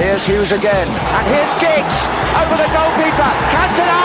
Here's 0.00 0.24
Hughes 0.26 0.52
again. 0.52 0.88
And 0.88 1.26
here's 1.28 1.52
Giggs 1.60 2.08
over 2.40 2.56
the 2.56 2.68
goalkeeper. 2.72 3.30
Cantona! 3.52 4.00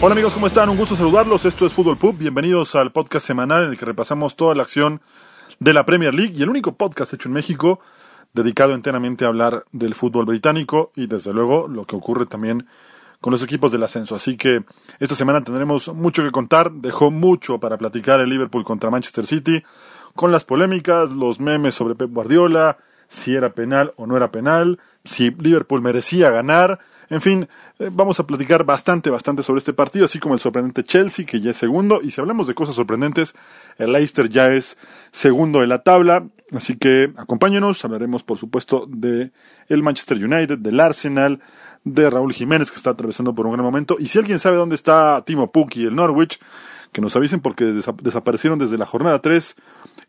Hola 0.00 0.12
amigos, 0.12 0.32
¿cómo 0.34 0.46
están? 0.46 0.68
Un 0.68 0.76
gusto 0.76 0.94
saludarlos. 0.94 1.44
Esto 1.44 1.66
es 1.66 1.72
Fútbol 1.72 1.96
Pub. 1.96 2.16
Bienvenidos 2.16 2.76
al 2.76 2.92
podcast 2.92 3.26
semanal 3.26 3.64
en 3.64 3.70
el 3.70 3.76
que 3.76 3.84
repasamos 3.84 4.36
toda 4.36 4.54
la 4.54 4.62
acción 4.62 5.00
de 5.58 5.72
la 5.74 5.84
Premier 5.84 6.14
League 6.14 6.34
y 6.36 6.42
el 6.44 6.50
único 6.50 6.76
podcast 6.76 7.14
hecho 7.14 7.28
en 7.28 7.32
México 7.32 7.80
dedicado 8.36 8.74
enteramente 8.74 9.24
a 9.24 9.28
hablar 9.28 9.64
del 9.72 9.94
fútbol 9.94 10.26
británico 10.26 10.92
y 10.94 11.06
desde 11.06 11.32
luego 11.32 11.66
lo 11.66 11.86
que 11.86 11.96
ocurre 11.96 12.26
también 12.26 12.66
con 13.20 13.32
los 13.32 13.42
equipos 13.42 13.72
del 13.72 13.82
ascenso. 13.82 14.14
Así 14.14 14.36
que 14.36 14.62
esta 15.00 15.14
semana 15.14 15.40
tendremos 15.40 15.88
mucho 15.88 16.22
que 16.22 16.30
contar. 16.30 16.70
Dejó 16.70 17.10
mucho 17.10 17.58
para 17.58 17.78
platicar 17.78 18.20
el 18.20 18.28
Liverpool 18.28 18.62
contra 18.62 18.90
Manchester 18.90 19.26
City, 19.26 19.64
con 20.14 20.32
las 20.32 20.44
polémicas, 20.44 21.10
los 21.10 21.40
memes 21.40 21.74
sobre 21.74 21.94
Pep 21.94 22.12
Guardiola, 22.12 22.76
si 23.08 23.34
era 23.34 23.54
penal 23.54 23.94
o 23.96 24.06
no 24.06 24.16
era 24.16 24.30
penal, 24.30 24.78
si 25.04 25.30
Liverpool 25.30 25.80
merecía 25.80 26.30
ganar. 26.30 26.78
En 27.08 27.20
fin, 27.20 27.48
eh, 27.78 27.90
vamos 27.92 28.18
a 28.18 28.26
platicar 28.26 28.64
bastante, 28.64 29.10
bastante 29.10 29.42
sobre 29.42 29.58
este 29.58 29.72
partido, 29.72 30.06
así 30.06 30.18
como 30.18 30.34
el 30.34 30.40
sorprendente 30.40 30.82
Chelsea, 30.82 31.24
que 31.24 31.40
ya 31.40 31.50
es 31.50 31.56
segundo. 31.56 32.00
Y 32.02 32.10
si 32.10 32.20
hablamos 32.20 32.46
de 32.48 32.54
cosas 32.54 32.74
sorprendentes, 32.74 33.34
el 33.78 33.92
Leicester 33.92 34.28
ya 34.28 34.48
es 34.48 34.76
segundo 35.12 35.62
en 35.62 35.68
la 35.68 35.82
tabla. 35.82 36.26
Así 36.52 36.76
que 36.76 37.12
acompáñenos, 37.16 37.84
hablaremos 37.84 38.22
por 38.22 38.38
supuesto 38.38 38.86
de 38.88 39.30
el 39.68 39.82
Manchester 39.82 40.16
United, 40.16 40.58
del 40.58 40.80
Arsenal, 40.80 41.40
de 41.84 42.10
Raúl 42.10 42.32
Jiménez, 42.32 42.70
que 42.70 42.76
está 42.76 42.90
atravesando 42.90 43.34
por 43.34 43.46
un 43.46 43.52
gran 43.52 43.64
momento. 43.64 43.96
Y 43.98 44.06
si 44.08 44.18
alguien 44.18 44.38
sabe 44.38 44.56
dónde 44.56 44.74
está 44.74 45.22
Timo 45.24 45.52
Pukki 45.52 45.82
y 45.82 45.86
el 45.86 45.94
Norwich, 45.94 46.40
que 46.92 47.00
nos 47.00 47.14
avisen 47.14 47.40
porque 47.40 47.64
desaparecieron 48.02 48.58
desde 48.58 48.78
la 48.78 48.86
jornada 48.86 49.20
3 49.20 49.54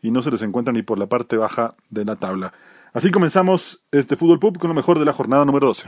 y 0.02 0.10
no 0.10 0.22
se 0.22 0.30
les 0.30 0.42
encuentra 0.42 0.72
ni 0.72 0.82
por 0.82 0.98
la 0.98 1.06
parte 1.06 1.36
baja 1.36 1.74
de 1.90 2.04
la 2.04 2.16
tabla. 2.16 2.52
Así 2.92 3.10
comenzamos 3.10 3.82
este 3.92 4.16
Fútbol 4.16 4.38
Pub 4.38 4.58
con 4.58 4.68
lo 4.68 4.74
mejor 4.74 4.98
de 4.98 5.04
la 5.04 5.12
jornada 5.12 5.44
número 5.44 5.68
12. 5.68 5.86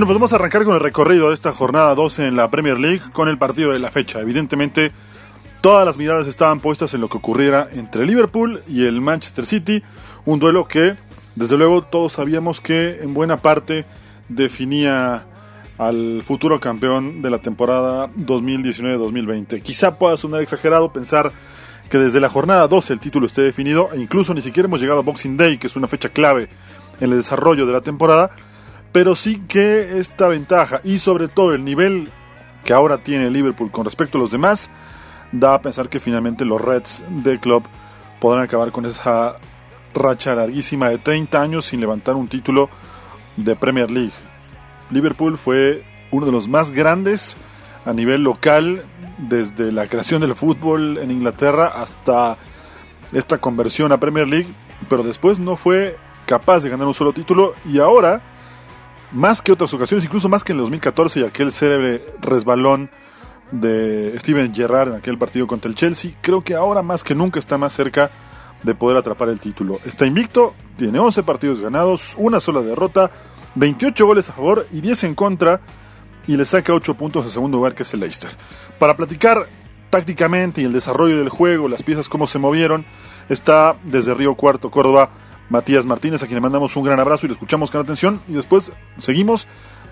Bueno, 0.00 0.12
pues 0.12 0.18
vamos 0.18 0.32
a 0.32 0.36
arrancar 0.36 0.64
con 0.64 0.72
el 0.72 0.80
recorrido 0.80 1.28
de 1.28 1.34
esta 1.34 1.52
jornada 1.52 1.94
12 1.94 2.28
en 2.28 2.34
la 2.34 2.50
Premier 2.50 2.80
League 2.80 3.02
con 3.12 3.28
el 3.28 3.36
partido 3.36 3.72
de 3.72 3.78
la 3.78 3.90
fecha. 3.90 4.18
Evidentemente, 4.20 4.92
todas 5.60 5.84
las 5.84 5.98
miradas 5.98 6.26
estaban 6.26 6.58
puestas 6.60 6.94
en 6.94 7.02
lo 7.02 7.10
que 7.10 7.18
ocurriera 7.18 7.68
entre 7.70 8.06
Liverpool 8.06 8.62
y 8.66 8.86
el 8.86 9.02
Manchester 9.02 9.44
City, 9.44 9.82
un 10.24 10.38
duelo 10.38 10.66
que, 10.66 10.94
desde 11.34 11.58
luego, 11.58 11.82
todos 11.82 12.14
sabíamos 12.14 12.62
que 12.62 13.02
en 13.02 13.12
buena 13.12 13.36
parte 13.36 13.84
definía 14.30 15.26
al 15.76 16.22
futuro 16.24 16.58
campeón 16.60 17.20
de 17.20 17.28
la 17.28 17.36
temporada 17.36 18.08
2019-2020. 18.14 19.60
Quizá 19.60 19.98
pueda 19.98 20.16
sonar 20.16 20.40
exagerado 20.40 20.94
pensar 20.94 21.30
que 21.90 21.98
desde 21.98 22.20
la 22.20 22.30
jornada 22.30 22.66
12 22.68 22.94
el 22.94 23.00
título 23.00 23.26
esté 23.26 23.42
definido, 23.42 23.90
e 23.92 23.98
incluso 23.98 24.32
ni 24.32 24.40
siquiera 24.40 24.66
hemos 24.66 24.80
llegado 24.80 25.00
a 25.00 25.02
Boxing 25.02 25.36
Day, 25.36 25.58
que 25.58 25.66
es 25.66 25.76
una 25.76 25.88
fecha 25.88 26.08
clave 26.08 26.48
en 27.02 27.10
el 27.10 27.18
desarrollo 27.18 27.66
de 27.66 27.72
la 27.74 27.82
temporada, 27.82 28.30
pero 28.92 29.14
sí 29.14 29.40
que 29.48 29.98
esta 29.98 30.28
ventaja 30.28 30.80
y 30.84 30.98
sobre 30.98 31.28
todo 31.28 31.54
el 31.54 31.64
nivel 31.64 32.10
que 32.64 32.72
ahora 32.72 32.98
tiene 32.98 33.30
Liverpool 33.30 33.70
con 33.70 33.84
respecto 33.84 34.18
a 34.18 34.20
los 34.20 34.32
demás 34.32 34.70
da 35.32 35.54
a 35.54 35.60
pensar 35.60 35.88
que 35.88 36.00
finalmente 36.00 36.44
los 36.44 36.60
Reds 36.60 37.04
del 37.08 37.38
club 37.38 37.64
podrán 38.20 38.44
acabar 38.44 38.72
con 38.72 38.84
esa 38.86 39.36
racha 39.94 40.34
larguísima 40.34 40.88
de 40.88 40.98
30 40.98 41.40
años 41.40 41.66
sin 41.66 41.80
levantar 41.80 42.16
un 42.16 42.28
título 42.28 42.68
de 43.36 43.56
Premier 43.56 43.90
League. 43.90 44.12
Liverpool 44.90 45.38
fue 45.38 45.82
uno 46.10 46.26
de 46.26 46.32
los 46.32 46.48
más 46.48 46.70
grandes 46.70 47.36
a 47.86 47.92
nivel 47.92 48.22
local 48.22 48.84
desde 49.18 49.72
la 49.72 49.86
creación 49.86 50.20
del 50.20 50.34
fútbol 50.34 50.98
en 50.98 51.10
Inglaterra 51.10 51.72
hasta 51.76 52.36
esta 53.12 53.38
conversión 53.38 53.92
a 53.92 53.98
Premier 53.98 54.28
League, 54.28 54.48
pero 54.88 55.02
después 55.02 55.38
no 55.38 55.56
fue 55.56 55.96
capaz 56.26 56.60
de 56.60 56.70
ganar 56.70 56.86
un 56.86 56.94
solo 56.94 57.12
título 57.12 57.54
y 57.64 57.78
ahora 57.78 58.20
más 59.12 59.42
que 59.42 59.52
otras 59.52 59.72
ocasiones, 59.74 60.04
incluso 60.04 60.28
más 60.28 60.44
que 60.44 60.52
en 60.52 60.58
el 60.58 60.64
2014 60.64 61.20
y 61.20 61.24
aquel 61.24 61.52
célebre 61.52 62.04
resbalón 62.20 62.90
de 63.50 64.14
Steven 64.18 64.54
Gerrard 64.54 64.90
en 64.90 64.94
aquel 64.94 65.18
partido 65.18 65.46
contra 65.46 65.68
el 65.68 65.74
Chelsea, 65.74 66.12
creo 66.20 66.42
que 66.42 66.54
ahora 66.54 66.82
más 66.82 67.02
que 67.02 67.14
nunca 67.14 67.38
está 67.38 67.58
más 67.58 67.72
cerca 67.72 68.10
de 68.62 68.74
poder 68.74 68.96
atrapar 68.96 69.28
el 69.28 69.40
título. 69.40 69.80
Está 69.84 70.06
invicto, 70.06 70.54
tiene 70.76 70.98
11 70.98 71.22
partidos 71.22 71.60
ganados, 71.60 72.14
una 72.16 72.40
sola 72.40 72.60
derrota, 72.60 73.10
28 73.54 74.06
goles 74.06 74.28
a 74.28 74.32
favor 74.32 74.66
y 74.70 74.80
10 74.80 75.04
en 75.04 75.14
contra 75.14 75.60
y 76.26 76.36
le 76.36 76.44
saca 76.44 76.72
8 76.72 76.94
puntos 76.94 77.24
al 77.24 77.30
segundo 77.30 77.58
lugar 77.58 77.74
que 77.74 77.82
es 77.82 77.94
el 77.94 78.00
Leicester. 78.00 78.30
Para 78.78 78.96
platicar 78.96 79.46
tácticamente 79.88 80.60
y 80.60 80.64
el 80.64 80.72
desarrollo 80.72 81.18
del 81.18 81.28
juego, 81.28 81.68
las 81.68 81.82
piezas 81.82 82.08
cómo 82.08 82.26
se 82.26 82.38
movieron, 82.38 82.84
está 83.28 83.76
desde 83.82 84.14
Río 84.14 84.34
Cuarto, 84.34 84.70
Córdoba, 84.70 85.10
Matías 85.50 85.84
Martínez, 85.84 86.22
a 86.22 86.26
quien 86.26 86.36
le 86.36 86.40
mandamos 86.40 86.74
un 86.76 86.84
gran 86.84 86.98
abrazo 86.98 87.26
y 87.26 87.28
le 87.28 87.34
escuchamos 87.34 87.70
con 87.70 87.82
atención. 87.82 88.20
Y 88.28 88.32
después 88.32 88.72
seguimos 88.98 89.46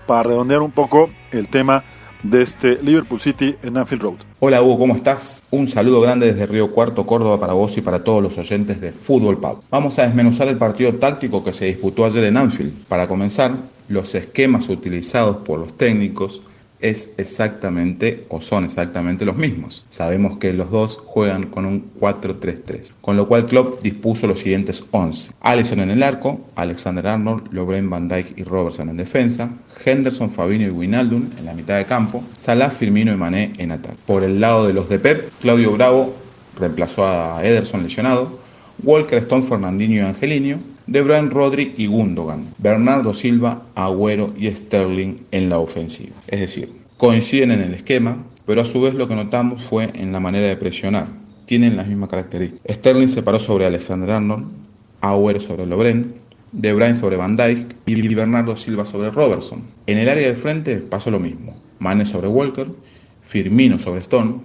para 0.07 0.23
redondear 0.23 0.61
un 0.61 0.71
poco 0.71 1.09
el 1.31 1.47
tema 1.49 1.83
de 2.23 2.41
este 2.41 2.79
Liverpool 2.81 3.21
City 3.21 3.55
en 3.61 3.77
Anfield 3.77 4.01
Road. 4.01 4.15
Hola 4.39 4.61
Hugo, 4.61 4.79
¿cómo 4.79 4.95
estás? 4.95 5.43
Un 5.51 5.67
saludo 5.67 6.01
grande 6.01 6.27
desde 6.27 6.45
Río 6.45 6.71
Cuarto, 6.71 7.05
Córdoba 7.05 7.39
para 7.39 7.53
vos 7.53 7.77
y 7.77 7.81
para 7.81 8.03
todos 8.03 8.23
los 8.23 8.37
oyentes 8.37 8.81
de 8.81 8.91
Fútbol 8.91 9.37
Pub. 9.37 9.59
Vamos 9.69 9.99
a 9.99 10.03
desmenuzar 10.03 10.47
el 10.47 10.57
partido 10.57 10.95
táctico 10.95 11.43
que 11.43 11.53
se 11.53 11.65
disputó 11.65 12.05
ayer 12.05 12.23
en 12.23 12.37
Anfield. 12.37 12.85
Para 12.87 13.07
comenzar, 13.07 13.51
los 13.87 14.13
esquemas 14.15 14.69
utilizados 14.69 15.37
por 15.37 15.59
los 15.59 15.77
técnicos, 15.77 16.41
es 16.81 17.13
exactamente 17.17 18.25
o 18.29 18.41
son 18.41 18.65
exactamente 18.65 19.25
los 19.25 19.35
mismos. 19.35 19.85
Sabemos 19.89 20.37
que 20.37 20.53
los 20.53 20.71
dos 20.71 20.97
juegan 20.97 21.43
con 21.47 21.65
un 21.65 21.91
4-3-3, 21.99 22.91
con 23.01 23.17
lo 23.17 23.27
cual 23.27 23.45
Klopp 23.45 23.81
dispuso 23.81 24.27
los 24.27 24.39
siguientes 24.39 24.83
11. 24.91 25.31
Allison 25.41 25.79
en 25.81 25.89
el 25.89 26.03
arco, 26.03 26.41
Alexander 26.55 27.05
Arnold, 27.07 27.51
Lovren 27.51 27.89
Van 27.89 28.07
Dijk 28.07 28.37
y 28.37 28.43
Robertson 28.43 28.89
en 28.89 28.97
defensa, 28.97 29.49
Henderson, 29.83 30.31
Fabinho 30.31 30.67
y 30.67 30.71
Wijnaldum 30.71 31.29
en 31.37 31.45
la 31.45 31.53
mitad 31.53 31.77
de 31.77 31.85
campo, 31.85 32.23
Salah, 32.37 32.69
Firmino 32.69 33.11
y 33.11 33.17
Mané 33.17 33.53
en 33.57 33.71
ataque. 33.71 33.97
Por 34.05 34.23
el 34.23 34.39
lado 34.39 34.67
de 34.67 34.73
los 34.73 34.89
de 34.89 34.99
Pep, 34.99 35.31
Claudio 35.41 35.71
Bravo 35.73 36.13
reemplazó 36.57 37.05
a 37.05 37.43
Ederson 37.43 37.83
lesionado, 37.83 38.39
Walker, 38.83 39.19
Stone, 39.19 39.43
Fernandinho 39.43 39.95
y 39.95 40.05
Angelino, 40.05 40.59
De 40.89 41.03
Bruyne, 41.03 41.29
Rodri 41.29 41.75
y 41.77 41.85
Gundogan, 41.85 42.55
Bernardo 42.57 43.13
Silva, 43.13 43.61
Agüero 43.75 44.33
y 44.35 44.49
Sterling 44.49 45.17
en 45.29 45.47
la 45.47 45.59
ofensiva. 45.59 46.15
Es 46.25 46.39
decir, 46.39 46.71
coinciden 46.97 47.51
en 47.51 47.61
el 47.61 47.75
esquema, 47.75 48.17
pero 48.47 48.61
a 48.61 48.65
su 48.65 48.81
vez 48.81 48.95
lo 48.95 49.07
que 49.07 49.13
notamos 49.13 49.61
fue 49.61 49.91
en 49.93 50.11
la 50.11 50.19
manera 50.19 50.47
de 50.47 50.57
presionar. 50.57 51.05
Tienen 51.45 51.77
las 51.77 51.85
mismas 51.85 52.09
características. 52.09 52.75
Sterling 52.77 53.07
se 53.07 53.21
paró 53.21 53.39
sobre 53.39 53.67
Alexander 53.67 54.09
Arnold, 54.09 54.47
Agüero 54.99 55.39
sobre 55.39 55.67
Lovren, 55.67 56.11
De 56.53 56.73
Bruyne 56.73 56.95
sobre 56.95 57.17
Van 57.17 57.35
Dijk 57.35 57.75
y 57.85 58.15
Bernardo 58.15 58.57
Silva 58.57 58.83
sobre 58.83 59.11
Robertson. 59.11 59.61
En 59.85 59.99
el 59.99 60.09
área 60.09 60.25
del 60.25 60.37
frente 60.37 60.77
pasó 60.77 61.11
lo 61.11 61.19
mismo. 61.19 61.55
Mane 61.77 62.07
sobre 62.07 62.29
Walker, 62.29 62.65
Firmino 63.21 63.77
sobre 63.77 63.99
Stone, 63.99 64.37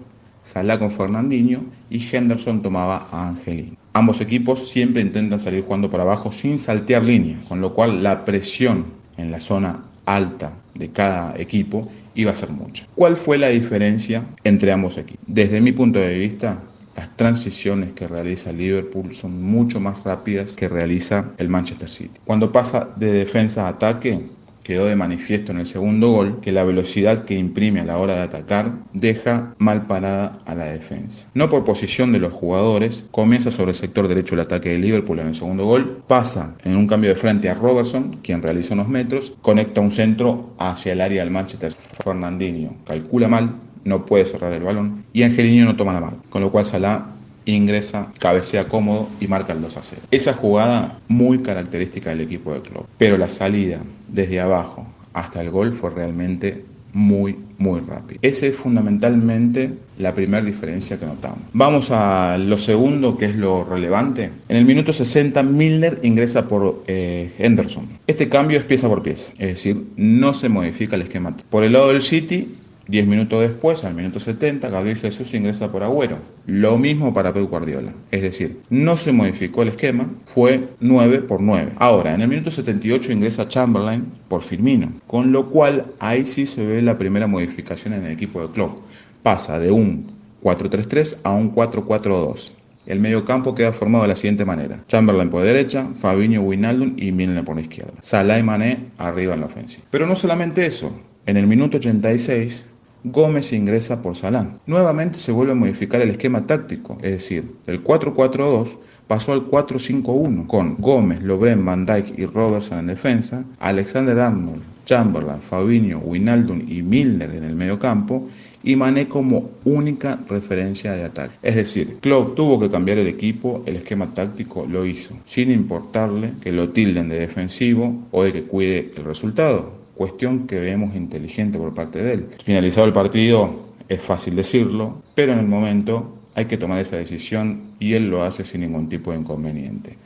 Salah 0.42 0.78
con 0.78 0.92
Fernandinho 0.92 1.64
y 1.88 2.06
Henderson 2.14 2.60
tomaba 2.60 3.08
a 3.10 3.28
Angelino. 3.28 3.83
Ambos 3.96 4.20
equipos 4.20 4.68
siempre 4.68 5.02
intentan 5.02 5.38
salir 5.38 5.62
jugando 5.62 5.88
por 5.88 6.00
abajo 6.00 6.32
sin 6.32 6.58
saltear 6.58 7.04
líneas, 7.04 7.46
con 7.46 7.60
lo 7.60 7.72
cual 7.72 8.02
la 8.02 8.24
presión 8.24 8.86
en 9.16 9.30
la 9.30 9.38
zona 9.38 9.84
alta 10.04 10.56
de 10.74 10.90
cada 10.90 11.38
equipo 11.38 11.88
iba 12.16 12.32
a 12.32 12.34
ser 12.34 12.50
mucha. 12.50 12.88
¿Cuál 12.96 13.16
fue 13.16 13.38
la 13.38 13.50
diferencia 13.50 14.24
entre 14.42 14.72
ambos 14.72 14.98
equipos? 14.98 15.24
Desde 15.28 15.60
mi 15.60 15.70
punto 15.70 16.00
de 16.00 16.18
vista, 16.18 16.60
las 16.96 17.16
transiciones 17.16 17.92
que 17.92 18.08
realiza 18.08 18.52
Liverpool 18.52 19.14
son 19.14 19.40
mucho 19.40 19.78
más 19.78 20.02
rápidas 20.02 20.56
que 20.56 20.66
realiza 20.66 21.26
el 21.38 21.48
Manchester 21.48 21.88
City. 21.88 22.20
Cuando 22.24 22.50
pasa 22.50 22.88
de 22.96 23.12
defensa 23.12 23.66
a 23.66 23.68
ataque, 23.68 24.20
quedó 24.64 24.86
de 24.86 24.96
manifiesto 24.96 25.52
en 25.52 25.60
el 25.60 25.66
segundo 25.66 26.10
gol 26.10 26.40
que 26.40 26.50
la 26.50 26.64
velocidad 26.64 27.24
que 27.24 27.34
imprime 27.34 27.80
a 27.80 27.84
la 27.84 27.98
hora 27.98 28.16
de 28.16 28.22
atacar 28.22 28.72
deja 28.92 29.54
mal 29.58 29.86
parada 29.86 30.40
a 30.46 30.54
la 30.54 30.64
defensa. 30.64 31.28
No 31.34 31.48
por 31.48 31.64
posición 31.64 32.10
de 32.10 32.18
los 32.18 32.32
jugadores, 32.32 33.06
comienza 33.12 33.52
sobre 33.52 33.70
el 33.70 33.76
sector 33.76 34.08
derecho 34.08 34.34
el 34.34 34.40
ataque 34.40 34.70
de 34.70 34.78
Liverpool 34.78 35.20
en 35.20 35.28
el 35.28 35.34
segundo 35.34 35.66
gol, 35.66 36.02
pasa 36.08 36.56
en 36.64 36.76
un 36.76 36.88
cambio 36.88 37.10
de 37.10 37.16
frente 37.16 37.48
a 37.48 37.54
Robertson, 37.54 38.18
quien 38.22 38.42
realiza 38.42 38.74
unos 38.74 38.88
metros, 38.88 39.34
conecta 39.42 39.80
un 39.80 39.90
centro 39.90 40.54
hacia 40.58 40.92
el 40.92 41.00
área 41.00 41.22
del 41.22 41.30
Manchester. 41.30 41.72
Fernandinho 42.02 42.74
calcula 42.86 43.28
mal, 43.28 43.54
no 43.84 44.06
puede 44.06 44.24
cerrar 44.24 44.52
el 44.52 44.62
balón 44.62 45.04
y 45.12 45.22
Angelino 45.22 45.66
no 45.66 45.76
toma 45.76 45.92
la 45.92 46.00
marca, 46.00 46.22
con 46.30 46.40
lo 46.42 46.50
cual 46.50 46.64
Salah 46.64 47.06
ingresa, 47.46 48.12
cabecea 48.18 48.64
cómodo 48.64 49.08
y 49.20 49.28
marca 49.28 49.52
el 49.52 49.62
2 49.62 49.76
a 49.76 49.82
0. 49.82 50.02
Esa 50.10 50.34
jugada 50.34 50.98
muy 51.08 51.40
característica 51.40 52.10
del 52.10 52.22
equipo 52.22 52.54
de 52.54 52.60
club, 52.60 52.86
pero 52.98 53.18
la 53.18 53.28
salida 53.28 53.82
desde 54.08 54.40
abajo 54.40 54.86
hasta 55.12 55.40
el 55.40 55.50
gol 55.50 55.74
fue 55.74 55.90
realmente 55.90 56.64
muy, 56.94 57.36
muy 57.58 57.80
rápido. 57.80 58.20
Esa 58.22 58.46
es 58.46 58.56
fundamentalmente 58.56 59.72
la 59.98 60.14
primera 60.14 60.44
diferencia 60.44 60.98
que 60.98 61.04
notamos. 61.04 61.40
Vamos 61.52 61.90
a 61.90 62.38
lo 62.38 62.56
segundo, 62.56 63.18
que 63.18 63.26
es 63.26 63.36
lo 63.36 63.64
relevante. 63.64 64.30
En 64.48 64.56
el 64.56 64.64
minuto 64.64 64.92
60, 64.92 65.42
Milner 65.42 65.98
ingresa 66.02 66.48
por 66.48 66.84
eh, 66.86 67.32
Henderson. 67.38 67.88
Este 68.06 68.28
cambio 68.28 68.58
es 68.58 68.64
pieza 68.64 68.88
por 68.88 69.02
pieza, 69.02 69.32
es 69.38 69.48
decir, 69.48 69.84
no 69.96 70.34
se 70.34 70.48
modifica 70.48 70.96
el 70.96 71.02
esquema. 71.02 71.36
Por 71.50 71.64
el 71.64 71.72
lado 71.72 71.88
del 71.88 72.02
City, 72.02 72.48
10 72.86 73.06
minutos 73.06 73.40
después, 73.40 73.82
al 73.84 73.94
minuto 73.94 74.20
70, 74.20 74.68
Gabriel 74.68 74.98
Jesús 74.98 75.32
ingresa 75.32 75.72
por 75.72 75.82
Agüero. 75.82 76.18
Lo 76.46 76.76
mismo 76.76 77.14
para 77.14 77.32
Pep 77.32 77.48
Guardiola. 77.48 77.92
Es 78.10 78.20
decir, 78.20 78.60
no 78.68 78.96
se 78.96 79.12
modificó 79.12 79.62
el 79.62 79.68
esquema, 79.68 80.10
fue 80.26 80.68
9 80.80 81.20
por 81.20 81.40
9. 81.40 81.72
Ahora, 81.76 82.14
en 82.14 82.20
el 82.20 82.28
minuto 82.28 82.50
78 82.50 83.12
ingresa 83.12 83.48
Chamberlain 83.48 84.04
por 84.28 84.42
Firmino, 84.42 84.92
con 85.06 85.32
lo 85.32 85.48
cual 85.48 85.86
ahí 85.98 86.26
sí 86.26 86.46
se 86.46 86.64
ve 86.64 86.82
la 86.82 86.98
primera 86.98 87.26
modificación 87.26 87.94
en 87.94 88.04
el 88.04 88.12
equipo 88.12 88.42
de 88.42 88.52
Klopp. 88.52 88.80
Pasa 89.22 89.58
de 89.58 89.70
un 89.70 90.06
4-3-3 90.42 91.18
a 91.22 91.32
un 91.32 91.54
4-4-2. 91.54 92.50
El 92.86 93.00
medio 93.00 93.24
campo 93.24 93.54
queda 93.54 93.72
formado 93.72 94.02
de 94.04 94.08
la 94.08 94.16
siguiente 94.16 94.44
manera. 94.44 94.84
Chamberlain 94.88 95.30
por 95.30 95.42
derecha, 95.42 95.88
Fabinho, 95.98 96.42
Wijnaldum 96.42 96.92
y 96.98 97.12
Milner 97.12 97.42
por 97.42 97.56
la 97.56 97.62
izquierda. 97.62 97.94
Salah 98.00 98.38
y 98.38 98.42
Mané 98.42 98.78
arriba 98.98 99.32
en 99.32 99.40
la 99.40 99.46
ofensiva. 99.46 99.84
Pero 99.90 100.06
no 100.06 100.16
solamente 100.16 100.66
eso. 100.66 100.92
En 101.24 101.38
el 101.38 101.46
minuto 101.46 101.78
86, 101.78 102.62
Gómez 103.04 103.52
ingresa 103.52 104.00
por 104.00 104.16
Salán. 104.16 104.60
Nuevamente 104.66 105.18
se 105.18 105.30
vuelve 105.30 105.52
a 105.52 105.56
modificar 105.56 106.00
el 106.00 106.08
esquema 106.08 106.46
táctico, 106.46 106.96
es 107.02 107.12
decir, 107.12 107.44
el 107.66 107.84
4-4-2 107.84 108.68
pasó 109.06 109.34
al 109.34 109.46
4-5-1 109.46 110.46
con 110.46 110.76
Gómez, 110.78 111.22
Lobren, 111.22 111.66
Van 111.66 111.84
Dijk 111.84 112.18
y 112.18 112.24
Robertson 112.24 112.78
en 112.78 112.86
defensa, 112.86 113.44
Alexander 113.60 114.18
Arnold, 114.18 114.62
Chamberlain, 114.86 115.42
Fabinho, 115.42 115.98
Wijnaldum 115.98 116.62
y 116.66 116.80
Milner 116.80 117.30
en 117.34 117.44
el 117.44 117.54
medio 117.54 117.78
campo 117.78 118.26
y 118.62 118.74
Mané 118.74 119.06
como 119.06 119.50
única 119.66 120.18
referencia 120.26 120.92
de 120.94 121.04
ataque. 121.04 121.34
Es 121.42 121.56
decir, 121.56 121.98
Klopp 122.00 122.34
tuvo 122.34 122.58
que 122.58 122.70
cambiar 122.70 122.96
el 122.96 123.06
equipo, 123.06 123.62
el 123.66 123.76
esquema 123.76 124.14
táctico 124.14 124.64
lo 124.66 124.86
hizo, 124.86 125.14
sin 125.26 125.50
importarle 125.50 126.32
que 126.40 126.52
lo 126.52 126.70
tilden 126.70 127.10
de 127.10 127.20
defensivo 127.20 128.04
o 128.10 128.22
de 128.22 128.32
que 128.32 128.44
cuide 128.44 128.92
el 128.96 129.04
resultado 129.04 129.83
cuestión 129.94 130.46
que 130.46 130.58
vemos 130.58 130.94
inteligente 130.94 131.58
por 131.58 131.74
parte 131.74 132.02
de 132.02 132.12
él. 132.14 132.26
Finalizado 132.42 132.86
el 132.86 132.92
partido, 132.92 133.64
es 133.88 134.00
fácil 134.00 134.36
decirlo, 134.36 135.02
pero 135.14 135.32
en 135.32 135.38
el 135.38 135.46
momento 135.46 136.18
hay 136.34 136.46
que 136.46 136.56
tomar 136.56 136.80
esa 136.80 136.96
decisión 136.96 137.62
y 137.78 137.94
él 137.94 138.08
lo 138.10 138.22
hace 138.22 138.44
sin 138.44 138.62
ningún 138.62 138.88
tipo 138.88 139.12
de 139.12 139.18
inconveniente. 139.18 139.96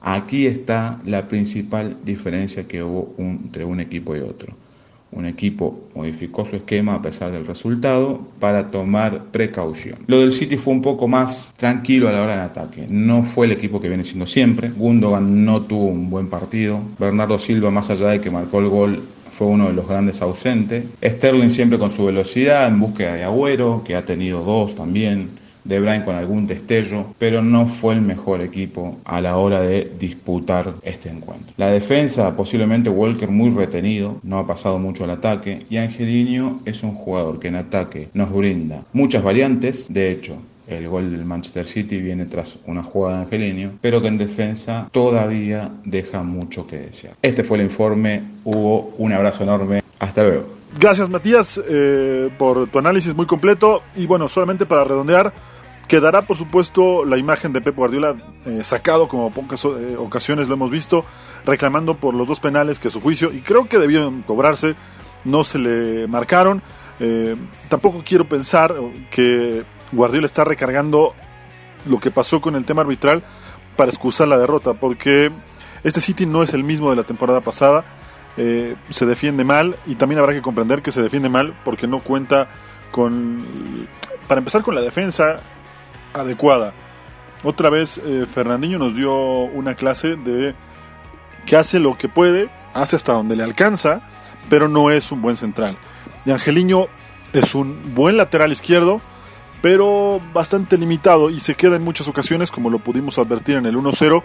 Aquí 0.00 0.46
está 0.46 1.00
la 1.04 1.28
principal 1.28 1.96
diferencia 2.04 2.66
que 2.66 2.82
hubo 2.82 3.14
entre 3.18 3.64
un 3.64 3.80
equipo 3.80 4.16
y 4.16 4.20
otro. 4.20 4.54
Un 5.16 5.24
equipo 5.24 5.88
modificó 5.94 6.44
su 6.44 6.56
esquema 6.56 6.94
a 6.94 7.00
pesar 7.00 7.32
del 7.32 7.46
resultado 7.46 8.20
para 8.38 8.70
tomar 8.70 9.24
precaución. 9.32 10.00
Lo 10.06 10.20
del 10.20 10.34
City 10.34 10.58
fue 10.58 10.74
un 10.74 10.82
poco 10.82 11.08
más 11.08 11.54
tranquilo 11.56 12.06
a 12.06 12.12
la 12.12 12.22
hora 12.22 12.32
del 12.32 12.42
ataque. 12.42 12.86
No 12.86 13.22
fue 13.22 13.46
el 13.46 13.52
equipo 13.52 13.80
que 13.80 13.88
viene 13.88 14.04
siendo 14.04 14.26
siempre. 14.26 14.70
Gundogan 14.76 15.46
no 15.46 15.62
tuvo 15.62 15.86
un 15.86 16.10
buen 16.10 16.28
partido. 16.28 16.80
Bernardo 16.98 17.38
Silva, 17.38 17.70
más 17.70 17.88
allá 17.88 18.08
de 18.08 18.20
que 18.20 18.30
marcó 18.30 18.60
el 18.60 18.68
gol, 18.68 19.02
fue 19.30 19.46
uno 19.46 19.68
de 19.68 19.72
los 19.72 19.88
grandes 19.88 20.20
ausentes. 20.20 20.84
Sterling 21.02 21.50
siempre 21.50 21.78
con 21.78 21.88
su 21.88 22.04
velocidad 22.04 22.68
en 22.68 22.78
búsqueda 22.78 23.14
de 23.14 23.24
Agüero, 23.24 23.82
que 23.86 23.96
ha 23.96 24.04
tenido 24.04 24.42
dos 24.42 24.74
también. 24.74 25.30
De 25.66 25.80
Bruyne 25.80 26.04
con 26.04 26.14
algún 26.14 26.46
destello, 26.46 27.06
pero 27.18 27.42
no 27.42 27.66
fue 27.66 27.94
el 27.94 28.00
mejor 28.00 28.40
equipo 28.40 28.98
a 29.04 29.20
la 29.20 29.36
hora 29.36 29.60
de 29.60 29.92
disputar 29.98 30.74
este 30.82 31.08
encuentro. 31.08 31.52
La 31.56 31.70
defensa, 31.70 32.36
posiblemente 32.36 32.90
Walker 32.90 33.28
muy 33.28 33.50
retenido, 33.50 34.18
no 34.22 34.38
ha 34.38 34.46
pasado 34.46 34.78
mucho 34.78 35.04
al 35.04 35.10
ataque, 35.10 35.66
y 35.68 35.76
Angelino 35.76 36.60
es 36.64 36.82
un 36.82 36.92
jugador 36.92 37.38
que 37.38 37.48
en 37.48 37.56
ataque 37.56 38.08
nos 38.14 38.32
brinda 38.32 38.82
muchas 38.92 39.22
variantes, 39.22 39.86
de 39.88 40.10
hecho, 40.10 40.36
el 40.66 40.88
gol 40.88 41.10
del 41.10 41.24
Manchester 41.24 41.66
City 41.66 42.00
viene 42.00 42.24
tras 42.26 42.58
una 42.66 42.82
jugada 42.82 43.18
de 43.18 43.24
Angelino, 43.24 43.70
pero 43.80 44.02
que 44.02 44.08
en 44.08 44.18
defensa 44.18 44.88
todavía 44.92 45.70
deja 45.84 46.22
mucho 46.22 46.66
que 46.66 46.78
desear. 46.78 47.14
Este 47.22 47.44
fue 47.44 47.58
el 47.58 47.64
informe, 47.64 48.22
Hugo, 48.44 48.94
un 48.98 49.12
abrazo 49.12 49.44
enorme, 49.44 49.82
hasta 49.98 50.22
luego. 50.22 50.56
Gracias 50.78 51.08
Matías 51.08 51.60
eh, 51.66 52.28
por 52.36 52.68
tu 52.68 52.78
análisis 52.78 53.14
muy 53.14 53.24
completo 53.24 53.82
y 53.94 54.06
bueno, 54.06 54.28
solamente 54.28 54.66
para 54.66 54.84
redondear, 54.84 55.32
quedará 55.88 56.22
por 56.22 56.36
supuesto 56.36 57.04
la 57.04 57.16
imagen 57.16 57.52
de 57.52 57.60
Pep 57.60 57.76
Guardiola 57.76 58.16
eh, 58.44 58.64
sacado 58.64 59.08
como 59.08 59.30
pocas 59.30 59.64
eh, 59.64 59.96
ocasiones 59.98 60.48
lo 60.48 60.54
hemos 60.54 60.70
visto, 60.70 61.04
reclamando 61.44 61.94
por 61.94 62.14
los 62.14 62.26
dos 62.28 62.40
penales 62.40 62.78
que 62.78 62.90
su 62.90 63.00
juicio, 63.00 63.32
y 63.32 63.40
creo 63.40 63.68
que 63.68 63.78
debieron 63.78 64.22
cobrarse, 64.22 64.74
no 65.24 65.44
se 65.44 65.58
le 65.58 66.06
marcaron. 66.08 66.62
tampoco 67.68 68.02
quiero 68.04 68.24
pensar 68.24 68.74
que 69.10 69.64
Guardiola 69.92 70.26
está 70.26 70.44
recargando 70.44 71.14
lo 71.86 72.00
que 72.00 72.10
pasó 72.10 72.40
con 72.40 72.56
el 72.56 72.64
tema 72.64 72.82
arbitral 72.82 73.22
para 73.76 73.90
excusar 73.90 74.28
la 74.28 74.38
derrota, 74.38 74.74
porque 74.74 75.30
este 75.84 76.00
City 76.00 76.26
no 76.26 76.42
es 76.42 76.54
el 76.54 76.64
mismo 76.64 76.90
de 76.90 76.96
la 76.96 77.04
temporada 77.04 77.40
pasada, 77.40 77.84
eh, 78.36 78.74
se 78.90 79.06
defiende 79.06 79.44
mal 79.44 79.76
y 79.86 79.94
también 79.94 80.18
habrá 80.18 80.34
que 80.34 80.42
comprender 80.42 80.82
que 80.82 80.92
se 80.92 81.00
defiende 81.00 81.28
mal 81.28 81.54
porque 81.64 81.86
no 81.86 82.00
cuenta 82.00 82.48
con, 82.90 83.38
para 84.28 84.40
empezar 84.40 84.62
con 84.62 84.74
la 84.74 84.82
defensa 84.82 85.40
adecuada. 86.20 86.72
Otra 87.42 87.70
vez 87.70 87.98
eh, 87.98 88.26
Fernandinho 88.32 88.78
nos 88.78 88.94
dio 88.94 89.14
una 89.14 89.74
clase 89.74 90.16
de 90.16 90.54
que 91.44 91.56
hace 91.56 91.78
lo 91.78 91.96
que 91.96 92.08
puede, 92.08 92.48
hace 92.74 92.96
hasta 92.96 93.12
donde 93.12 93.36
le 93.36 93.44
alcanza, 93.44 94.00
pero 94.48 94.68
no 94.68 94.90
es 94.90 95.12
un 95.12 95.22
buen 95.22 95.36
central. 95.36 95.76
Y 96.24 96.30
Angeliño 96.30 96.86
es 97.32 97.54
un 97.54 97.94
buen 97.94 98.16
lateral 98.16 98.52
izquierdo, 98.52 99.00
pero 99.62 100.20
bastante 100.32 100.76
limitado 100.76 101.30
y 101.30 101.40
se 101.40 101.54
queda 101.54 101.76
en 101.76 101.82
muchas 101.82 102.08
ocasiones, 102.08 102.50
como 102.50 102.70
lo 102.70 102.78
pudimos 102.78 103.18
advertir 103.18 103.56
en 103.56 103.66
el 103.66 103.76
1-0. 103.76 104.22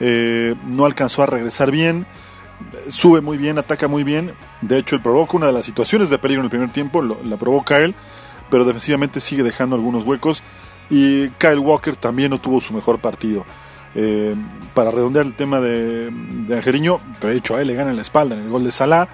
Eh, 0.00 0.54
no 0.66 0.86
alcanzó 0.86 1.22
a 1.22 1.26
regresar 1.26 1.70
bien, 1.70 2.06
sube 2.88 3.20
muy 3.20 3.36
bien, 3.36 3.58
ataca 3.58 3.88
muy 3.88 4.04
bien. 4.04 4.32
De 4.60 4.78
hecho, 4.78 4.96
él 4.96 5.02
provoca 5.02 5.36
una 5.36 5.46
de 5.46 5.52
las 5.52 5.66
situaciones 5.66 6.10
de 6.10 6.18
peligro 6.18 6.40
en 6.40 6.46
el 6.46 6.50
primer 6.50 6.70
tiempo, 6.70 7.02
la 7.02 7.36
provoca 7.36 7.80
él, 7.80 7.94
pero 8.48 8.64
defensivamente 8.64 9.20
sigue 9.20 9.42
dejando 9.42 9.76
algunos 9.76 10.04
huecos. 10.04 10.42
Y 10.90 11.28
Kyle 11.30 11.58
Walker 11.58 11.94
también 11.96 12.30
no 12.30 12.40
tuvo 12.40 12.60
su 12.60 12.74
mejor 12.74 12.98
partido. 12.98 13.44
Eh, 13.94 14.34
para 14.74 14.90
redondear 14.90 15.26
el 15.26 15.34
tema 15.34 15.60
de, 15.60 16.10
de 16.10 17.08
de 17.20 17.36
hecho 17.36 17.56
a 17.56 17.60
él 17.60 17.66
le 17.66 17.74
gana 17.74 17.90
en 17.90 17.96
la 17.96 18.02
espalda 18.02 18.36
en 18.36 18.42
el 18.42 18.48
gol 18.48 18.64
de 18.64 18.70
Salah. 18.70 19.08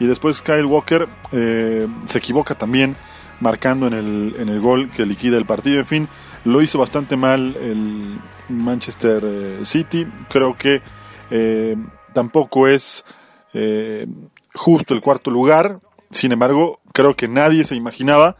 Y 0.00 0.06
después 0.06 0.40
Kyle 0.40 0.64
Walker 0.64 1.08
eh, 1.30 1.86
se 2.06 2.18
equivoca 2.18 2.54
también 2.54 2.96
marcando 3.40 3.86
en 3.86 3.92
el, 3.92 4.34
en 4.38 4.48
el 4.48 4.60
gol 4.60 4.90
que 4.90 5.04
liquida 5.04 5.36
el 5.36 5.44
partido. 5.44 5.78
En 5.78 5.86
fin, 5.86 6.08
lo 6.44 6.62
hizo 6.62 6.78
bastante 6.78 7.16
mal 7.16 7.54
el 7.60 8.18
Manchester 8.48 9.22
eh, 9.24 9.60
City. 9.64 10.06
Creo 10.30 10.56
que 10.56 10.80
eh, 11.30 11.76
tampoco 12.14 12.66
es 12.66 13.04
justo 14.54 14.94
el 14.94 15.00
cuarto 15.00 15.30
lugar. 15.30 15.80
Sin 16.10 16.32
embargo, 16.32 16.80
creo 16.92 17.14
que 17.14 17.28
nadie 17.28 17.64
se 17.64 17.76
imaginaba 17.76 18.36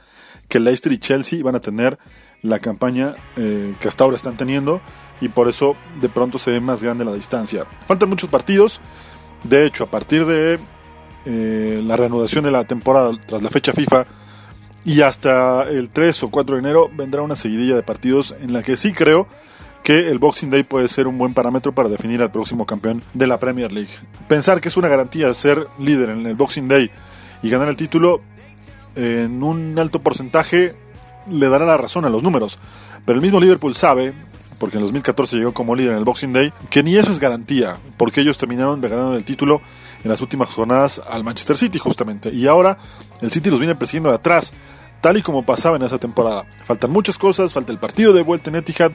que 0.49 0.61
Leicester 0.61 0.93
y 0.93 0.99
Chelsea 0.99 1.39
iban 1.39 1.55
a 1.55 1.61
tener 1.61 1.99
la 2.43 2.59
campaña 2.59 3.15
que 3.37 3.89
hasta 3.89 4.05
ahora 4.05 4.17
están 4.17 4.37
teniendo 4.37 4.81
y 5.21 5.29
por 5.29 5.49
eso 5.49 5.77
de 6.01 6.09
pronto 6.09 6.39
se 6.39 6.51
ve 6.51 6.61
más 6.61 6.83
grande 6.83 7.05
la 7.05 7.13
distancia. 7.13 7.65
Faltan 7.87 8.09
muchos 8.09 8.31
partidos. 8.31 8.81
De 9.45 9.67
hecho, 9.67 9.85
a 9.85 9.87
partir 9.87 10.27
de 10.27 10.59
la 11.25 11.97
reanudación 11.97 12.45
de 12.45 12.51
la 12.51 12.65
temporada 12.65 13.13
tras 13.27 13.43
la 13.43 13.51
fecha 13.51 13.73
FIFA, 13.73 14.07
y 14.85 15.03
hasta 15.03 15.65
el 15.65 15.91
3 15.91 16.23
o 16.23 16.31
4 16.31 16.55
de 16.57 16.61
enero 16.61 16.91
vendrá 16.97 17.21
una 17.21 17.37
seguidilla 17.37 17.77
de 17.77 17.83
partidos 17.83 18.35
en 18.41 18.55
la 18.55 18.63
que 18.63 18.79
sí 18.79 18.93
creo 18.93 19.27
que 19.83 20.09
el 20.09 20.19
Boxing 20.19 20.51
Day 20.51 20.63
puede 20.63 20.89
ser 20.89 21.07
un 21.07 21.19
buen 21.19 21.35
parámetro 21.35 21.73
para 21.73 21.91
definir 21.91 22.23
al 22.23 22.31
próximo 22.31 22.65
campeón 22.65 23.03
de 23.13 23.27
la 23.27 23.39
Premier 23.39 23.73
League. 23.73 23.91
Pensar 24.27 24.61
que 24.61 24.69
es 24.69 24.79
una 24.79 24.89
garantía 24.89 25.33
ser 25.35 25.67
líder 25.79 26.11
en 26.11 26.27
el 26.27 26.35
Boxing 26.35 26.69
Day 26.69 26.91
y 27.43 27.51
ganar 27.51 27.69
el 27.69 27.77
título 27.77 28.23
en 28.95 29.43
un 29.43 29.79
alto 29.79 30.01
porcentaje 30.01 30.75
le 31.29 31.49
dará 31.49 31.67
la 31.67 31.77
razón 31.77 32.05
a 32.05 32.11
los 32.11 32.23
números. 32.23 32.59
Pero 33.05 33.17
el 33.17 33.23
mismo 33.23 33.41
Liverpool 33.41 33.75
sabe, 33.75 34.13
porque 34.59 34.77
en 34.77 34.83
2014 34.83 35.37
llegó 35.37 35.53
como 35.53 35.75
líder 35.75 35.93
en 35.93 35.99
el 35.99 36.05
Boxing 36.05 36.33
Day, 36.33 36.53
que 36.69 36.83
ni 36.83 36.97
eso 36.97 37.13
es 37.13 37.19
garantía, 37.19 37.77
porque 37.97 38.21
ellos 38.21 38.39
terminaron 38.39 38.81
ganando 38.81 39.17
el 39.17 39.25
título 39.25 39.61
en 40.05 40.11
las 40.11 40.21
últimas 40.21 40.49
jornadas 40.51 41.01
al 41.09 41.25
Manchester 41.25 41.57
City 41.57 41.79
justamente. 41.79 42.31
Y 42.31 42.47
ahora 42.47 42.79
el 43.21 43.31
City 43.31 43.51
los 43.51 43.59
viene 43.59 43.75
persiguiendo 43.75 44.11
de 44.11 44.17
atrás, 44.17 44.53
tal 45.01 45.17
y 45.17 45.23
como 45.23 45.45
pasaba 45.45 45.77
en 45.77 45.83
esa 45.83 45.99
temporada. 45.99 46.45
Faltan 46.67 46.91
muchas 46.91 47.19
cosas, 47.19 47.53
falta 47.53 47.73
el 47.73 47.79
partido 47.79 48.13
de 48.13 48.23
vuelta 48.23 48.51
en 48.51 48.57
Etihad 48.57 48.93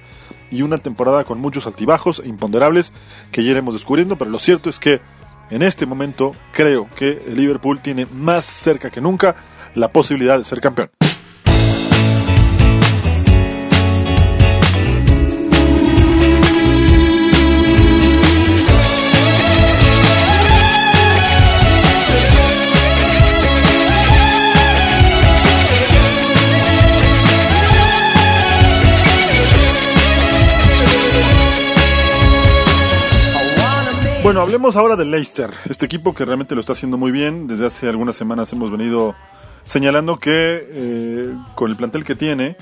y 0.51 0.61
una 0.61 0.77
temporada 0.77 1.23
con 1.23 1.39
muchos 1.39 1.65
altibajos 1.65 2.21
e 2.23 2.27
imponderables 2.27 2.93
que 3.31 3.43
ya 3.43 3.51
iremos 3.51 3.73
descubriendo, 3.73 4.17
pero 4.17 4.31
lo 4.31 4.39
cierto 4.39 4.69
es 4.69 4.79
que 4.79 5.01
en 5.49 5.61
este 5.61 5.85
momento 5.85 6.35
creo 6.53 6.87
que 6.95 7.23
el 7.27 7.35
Liverpool 7.35 7.79
tiene 7.79 8.05
más 8.05 8.45
cerca 8.45 8.89
que 8.89 9.01
nunca 9.01 9.35
la 9.75 9.89
posibilidad 9.89 10.37
de 10.37 10.43
ser 10.43 10.61
campeón. 10.61 10.89
Hablemos 34.45 34.75
ahora 34.75 34.95
del 34.95 35.09
Leicester, 35.09 35.49
este 35.67 35.87
equipo 35.87 36.13
que 36.13 36.23
realmente 36.23 36.53
lo 36.53 36.61
está 36.61 36.73
haciendo 36.73 36.97
muy 36.97 37.11
bien. 37.11 37.47
Desde 37.47 37.65
hace 37.65 37.89
algunas 37.89 38.15
semanas 38.15 38.53
hemos 38.53 38.69
venido 38.69 39.15
señalando 39.63 40.17
que 40.17 40.67
eh, 40.69 41.33
con 41.55 41.71
el 41.71 41.75
plantel 41.75 42.03
que 42.03 42.15
tiene 42.15 42.55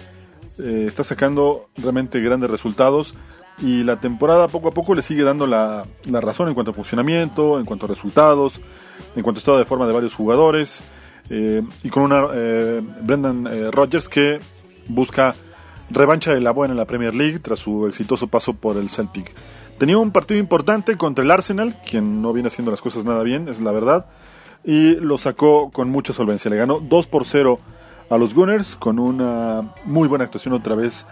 eh, 0.60 0.86
está 0.88 1.04
sacando 1.04 1.68
realmente 1.76 2.22
grandes 2.22 2.50
resultados 2.50 3.16
y 3.60 3.84
la 3.84 4.00
temporada 4.00 4.48
poco 4.48 4.70
a 4.70 4.72
poco 4.72 4.96
le 4.96 5.02
sigue 5.02 5.24
dando 5.24 5.46
la, 5.46 5.86
razón 6.10 6.48
en 6.48 6.54
cuanto 6.54 6.72
a 6.72 6.74
funcionamiento, 6.74 7.60
en 7.60 7.66
cuanto 7.66 7.86
a 7.86 7.90
resultados, 7.90 8.62
en 9.18 9.22
cuanto 9.22 9.40
a 9.40 9.42
estado 9.42 9.58
de 9.58 9.66
forma 9.66 9.86
de 9.86 9.92
varios 9.92 10.16
jugadores 10.16 10.80
eh, 11.30 11.64
y 11.84 11.90
con 11.90 12.04
una 12.04 12.28
Brendan 13.02 13.74
Rodgers 13.74 14.08
que 14.08 14.40
busca 14.88 15.36
revancha 15.90 16.34
de 16.34 16.40
la 16.40 16.52
buena 16.52 16.72
en 16.72 16.78
la 16.78 16.86
Premier 16.86 17.14
League 17.14 17.40
tras 17.40 17.60
su 17.60 17.88
exitoso 17.88 18.28
paso 18.28 18.54
por 18.54 18.78
el 18.78 18.90
Celtic. 18.90 19.34
Tenía 19.78 19.98
un 19.98 20.12
partido 20.12 20.40
importante 20.40 20.98
contra 20.98 21.24
el 21.24 21.32
Arsenal, 21.32 21.76
quien 21.90 22.22
no 22.22 22.32
viene 22.32 22.48
haciendo 22.48 22.72
las 22.72 22.82
cosas 22.82 23.04
nada 23.04 23.24
bien, 23.24 23.48
es 23.50 23.60
la 23.60 23.72
verdad, 23.72 24.06
y 24.64 24.96
lo 24.96 25.18
sacó 25.18 25.72
con 25.72 25.90
mucha 25.90 26.14
solvencia. 26.14 26.50
Le 26.50 26.58
ganó 26.58 26.80
2 26.80 27.08
por 27.08 27.26
0 27.26 27.60
a 28.10 28.18
los 28.18 28.34
Gunners 28.34 28.76
con 28.76 29.00
una 29.00 29.74
muy 29.86 30.08
buena 30.08 30.26
actuación 30.26 30.54
otra 30.54 30.76
vez 30.76 31.06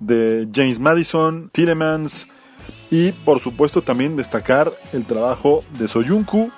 de 0.00 0.48
James 0.54 0.78
Madison, 0.80 1.50
Tillemans 1.52 2.26
y 2.90 3.12
por 3.12 3.40
supuesto 3.40 3.82
también 3.82 4.16
destacar 4.16 4.72
el 4.92 5.04
trabajo 5.04 5.64
de 5.78 5.88
Soyuncu 5.88 6.50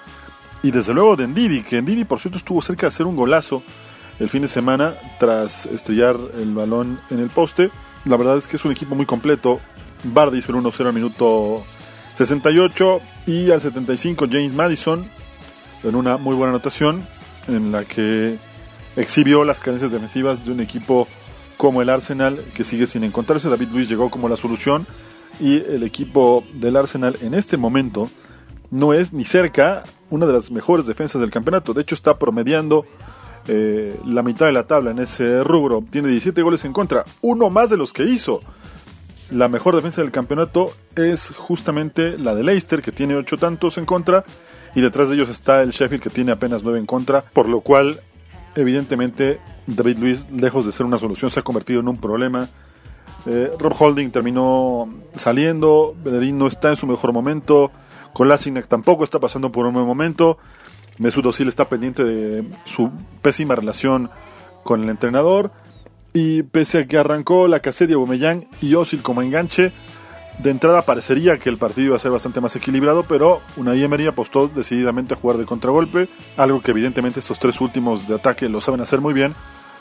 y 0.62 0.70
desde 0.70 0.94
luego 0.94 1.16
de 1.16 1.26
Ndidi, 1.26 1.62
que 1.62 1.80
Ndidi 1.80 2.04
por 2.04 2.18
cierto 2.18 2.38
estuvo 2.38 2.62
cerca 2.62 2.82
de 2.82 2.88
hacer 2.88 3.06
un 3.06 3.16
golazo 3.16 3.62
el 4.18 4.28
fin 4.28 4.42
de 4.42 4.48
semana 4.48 4.94
tras 5.18 5.66
estrellar 5.66 6.16
el 6.36 6.54
balón 6.54 7.00
en 7.10 7.20
el 7.20 7.30
poste. 7.30 7.70
La 8.04 8.16
verdad 8.16 8.36
es 8.36 8.46
que 8.46 8.56
es 8.56 8.64
un 8.64 8.72
equipo 8.72 8.94
muy 8.94 9.06
completo, 9.06 9.60
Bardi 10.04 10.38
hizo 10.38 10.52
el 10.52 10.62
1-0 10.62 10.86
al 10.86 10.92
minuto 10.92 11.64
68 12.14 13.00
y 13.26 13.50
al 13.50 13.60
75 13.60 14.26
James 14.30 14.52
Madison 14.52 15.06
en 15.82 15.94
una 15.94 16.16
muy 16.16 16.34
buena 16.34 16.50
anotación 16.50 17.06
en 17.48 17.72
la 17.72 17.84
que 17.84 18.38
exhibió 18.96 19.44
las 19.44 19.60
carencias 19.60 19.90
defensivas 19.90 20.44
de 20.44 20.52
un 20.52 20.60
equipo 20.60 21.08
como 21.56 21.82
el 21.82 21.90
Arsenal 21.90 22.42
que 22.54 22.64
sigue 22.64 22.86
sin 22.86 23.04
encontrarse. 23.04 23.48
David 23.48 23.68
Luis 23.72 23.88
llegó 23.88 24.10
como 24.10 24.28
la 24.28 24.36
solución 24.36 24.86
y 25.38 25.56
el 25.56 25.82
equipo 25.82 26.44
del 26.54 26.76
Arsenal 26.76 27.16
en 27.20 27.34
este 27.34 27.56
momento 27.56 28.10
no 28.70 28.92
es 28.92 29.12
ni 29.12 29.24
cerca 29.24 29.82
una 30.10 30.26
de 30.26 30.32
las 30.32 30.50
mejores 30.50 30.86
defensas 30.86 31.20
del 31.20 31.30
campeonato. 31.30 31.72
De 31.72 31.82
hecho 31.82 31.94
está 31.94 32.18
promediando 32.18 32.84
eh, 33.48 33.98
la 34.04 34.22
mitad 34.22 34.46
de 34.46 34.52
la 34.52 34.66
tabla 34.66 34.90
en 34.90 34.98
ese 34.98 35.42
rubro. 35.42 35.82
Tiene 35.88 36.08
17 36.08 36.42
goles 36.42 36.64
en 36.64 36.72
contra, 36.72 37.04
uno 37.20 37.50
más 37.50 37.70
de 37.70 37.76
los 37.76 37.92
que 37.92 38.04
hizo 38.04 38.40
la 39.30 39.48
mejor 39.48 39.76
defensa 39.76 40.02
del 40.02 40.10
campeonato 40.10 40.72
es 40.96 41.30
justamente 41.30 42.18
la 42.18 42.34
de 42.34 42.42
Leicester, 42.42 42.82
que 42.82 42.92
tiene 42.92 43.16
ocho 43.16 43.36
tantos 43.36 43.78
en 43.78 43.84
contra, 43.84 44.24
y 44.74 44.80
detrás 44.80 45.08
de 45.08 45.14
ellos 45.16 45.28
está 45.28 45.62
el 45.62 45.70
Sheffield, 45.70 46.02
que 46.02 46.10
tiene 46.10 46.32
apenas 46.32 46.62
nueve 46.62 46.78
en 46.78 46.86
contra, 46.86 47.22
por 47.22 47.48
lo 47.48 47.60
cual, 47.60 48.00
evidentemente, 48.54 49.40
David 49.66 49.98
Luis, 49.98 50.30
lejos 50.30 50.66
de 50.66 50.72
ser 50.72 50.86
una 50.86 50.98
solución, 50.98 51.30
se 51.30 51.40
ha 51.40 51.42
convertido 51.42 51.80
en 51.80 51.88
un 51.88 51.98
problema. 51.98 52.48
Eh, 53.26 53.52
Rob 53.58 53.74
Holding 53.78 54.10
terminó 54.10 54.88
saliendo, 55.14 55.94
Bederín 56.02 56.38
no 56.38 56.46
está 56.46 56.70
en 56.70 56.76
su 56.76 56.86
mejor 56.86 57.12
momento, 57.12 57.70
Kolasinac 58.12 58.66
tampoco 58.66 59.04
está 59.04 59.20
pasando 59.20 59.52
por 59.52 59.66
un 59.66 59.74
buen 59.74 59.86
momento, 59.86 60.38
Mesut 60.98 61.26
Özil 61.26 61.48
está 61.48 61.66
pendiente 61.66 62.02
de 62.02 62.44
su 62.64 62.90
pésima 63.22 63.54
relación 63.54 64.10
con 64.64 64.82
el 64.82 64.88
entrenador, 64.88 65.52
y 66.12 66.42
pese 66.42 66.78
a 66.78 66.86
que 66.86 66.98
arrancó 66.98 67.48
la 67.48 67.60
casedia 67.60 67.96
Aubameyang 67.96 68.44
y 68.60 68.74
Osil 68.74 69.02
como 69.02 69.22
enganche, 69.22 69.72
de 70.38 70.50
entrada 70.50 70.82
parecería 70.82 71.38
que 71.38 71.50
el 71.50 71.58
partido 71.58 71.88
iba 71.88 71.96
a 71.96 72.00
ser 72.00 72.10
bastante 72.10 72.40
más 72.40 72.56
equilibrado, 72.56 73.04
pero 73.04 73.42
una 73.56 73.74
Emery 73.74 74.06
apostó 74.06 74.48
decididamente 74.48 75.14
a 75.14 75.16
jugar 75.16 75.36
de 75.36 75.44
contragolpe, 75.44 76.08
algo 76.36 76.62
que 76.62 76.70
evidentemente 76.70 77.20
estos 77.20 77.38
tres 77.38 77.60
últimos 77.60 78.08
de 78.08 78.14
ataque 78.14 78.48
lo 78.48 78.60
saben 78.60 78.80
hacer 78.80 79.00
muy 79.00 79.12
bien, 79.12 79.34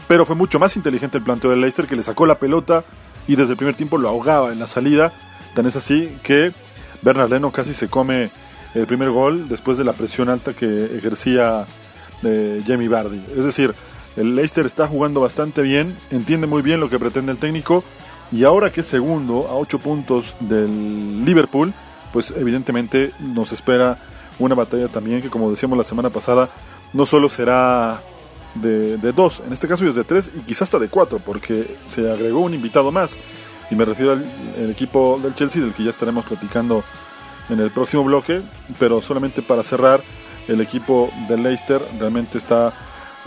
pero 0.08 0.26
fue 0.26 0.36
mucho 0.36 0.60
más 0.60 0.76
inteligente 0.76 1.18
el 1.18 1.24
planteo 1.24 1.52
de 1.52 1.58
Leicester 1.58 1.88
que 1.88 1.96
le 1.96 2.04
sacó 2.04 2.26
la 2.26 2.40
pelota 2.40 2.84
y 3.28 3.36
desde 3.36 3.52
el 3.52 3.58
primer 3.58 3.76
tiempo 3.76 3.98
lo 3.98 4.10
ahogaba 4.10 4.52
en 4.52 4.60
la 4.60 4.68
salida, 4.68 5.14
tan 5.54 5.66
es 5.66 5.76
así 5.76 6.18
que 6.24 6.52
Bernard 7.02 7.30
Leno 7.30 7.52
casi 7.52 7.74
se 7.74 7.88
come 7.88 8.32
el 8.74 8.86
primer 8.86 9.10
gol 9.12 9.48
después 9.48 9.78
de 9.78 9.84
la 9.84 9.94
presión 9.94 10.30
alta 10.30 10.54
que 10.54 10.98
ejercía 10.98 11.66
eh, 12.24 12.62
Jamie 12.68 12.90
Vardy. 12.90 13.24
Es 13.38 13.46
decir, 13.46 13.74
el 14.20 14.36
Leicester 14.36 14.66
está 14.66 14.86
jugando 14.86 15.22
bastante 15.22 15.62
bien, 15.62 15.96
entiende 16.12 16.46
muy 16.46 16.62
bien 16.62 16.82
lo 16.82 16.90
que 16.90 17.00
pretende 17.00 17.32
el 17.32 17.38
técnico 17.38 17.86
y 18.34 18.44
ahora 18.44 18.70
que 18.70 18.82
es 18.82 18.88
segundo 18.88 19.48
a 19.48 19.56
8 19.56 19.80
puntos 19.80 20.36
del 20.42 21.24
Liverpool, 21.24 21.74
pues 22.12 22.32
evidentemente 22.36 23.14
nos 23.20 23.54
espera 23.54 23.98
una 24.38 24.56
batalla 24.56 24.90
también 24.90 25.22
que 25.22 25.30
como 25.30 25.50
decíamos 25.50 25.78
la 25.78 25.86
semana 25.86 26.10
pasada, 26.10 26.50
no 26.92 27.06
solo 27.06 27.30
será 27.30 28.02
de, 28.56 28.98
dos, 29.14 29.42
en 29.46 29.54
este 29.54 29.70
caso 29.70 29.88
es 29.88 29.96
de 29.96 30.04
tres 30.04 30.30
y 30.36 30.42
quizás 30.42 30.64
hasta 30.64 30.80
de 30.80 30.90
cuatro, 30.90 31.20
porque 31.20 31.78
se 31.86 32.12
agregó 32.12 32.40
un 32.40 32.54
invitado 32.54 32.92
más. 32.92 33.18
Y 33.72 33.76
me 33.76 33.86
refiero 33.86 34.14
al 34.14 34.70
equipo 34.70 35.20
del 35.22 35.36
Chelsea, 35.36 35.62
del 35.62 35.74
que 35.74 35.84
ya 35.84 35.92
estaremos 35.92 36.26
platicando 36.26 36.84
en 37.50 37.60
el 37.60 37.72
próximo 37.72 38.04
bloque, 38.04 38.42
pero 38.80 39.02
solamente 39.02 39.42
para 39.44 39.64
cerrar, 39.64 40.02
el 40.48 40.60
equipo 40.62 41.12
del 41.30 41.44
Leicester 41.44 41.82
realmente 42.00 42.40
está 42.40 42.74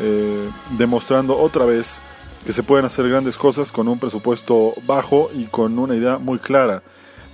eh, 0.02 0.50
demostrando 0.76 1.38
otra 1.38 1.64
vez 1.64 2.00
que 2.44 2.52
se 2.52 2.62
pueden 2.62 2.84
hacer 2.84 3.08
grandes 3.08 3.38
cosas 3.38 3.70
con 3.70 3.86
un 3.88 3.98
presupuesto 3.98 4.74
bajo 4.84 5.30
y 5.32 5.44
con 5.44 5.78
una 5.78 5.94
idea 5.94 6.18
muy 6.18 6.38
clara. 6.38 6.82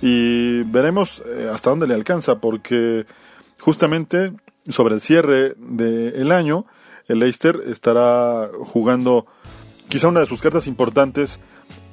Y 0.01 0.63
veremos 0.63 1.23
eh, 1.25 1.49
hasta 1.51 1.71
dónde 1.71 1.87
le 1.87 1.95
alcanza, 1.95 2.35
porque 2.35 3.05
justamente 3.59 4.33
sobre 4.67 4.95
el 4.95 5.01
cierre 5.01 5.55
del 5.57 6.31
año, 6.31 6.65
el 7.07 7.19
Leicester 7.19 7.59
estará 7.65 8.47
jugando 8.59 9.25
quizá 9.87 10.07
una 10.07 10.19
de 10.19 10.27
sus 10.27 10.41
cartas 10.41 10.67
importantes 10.67 11.39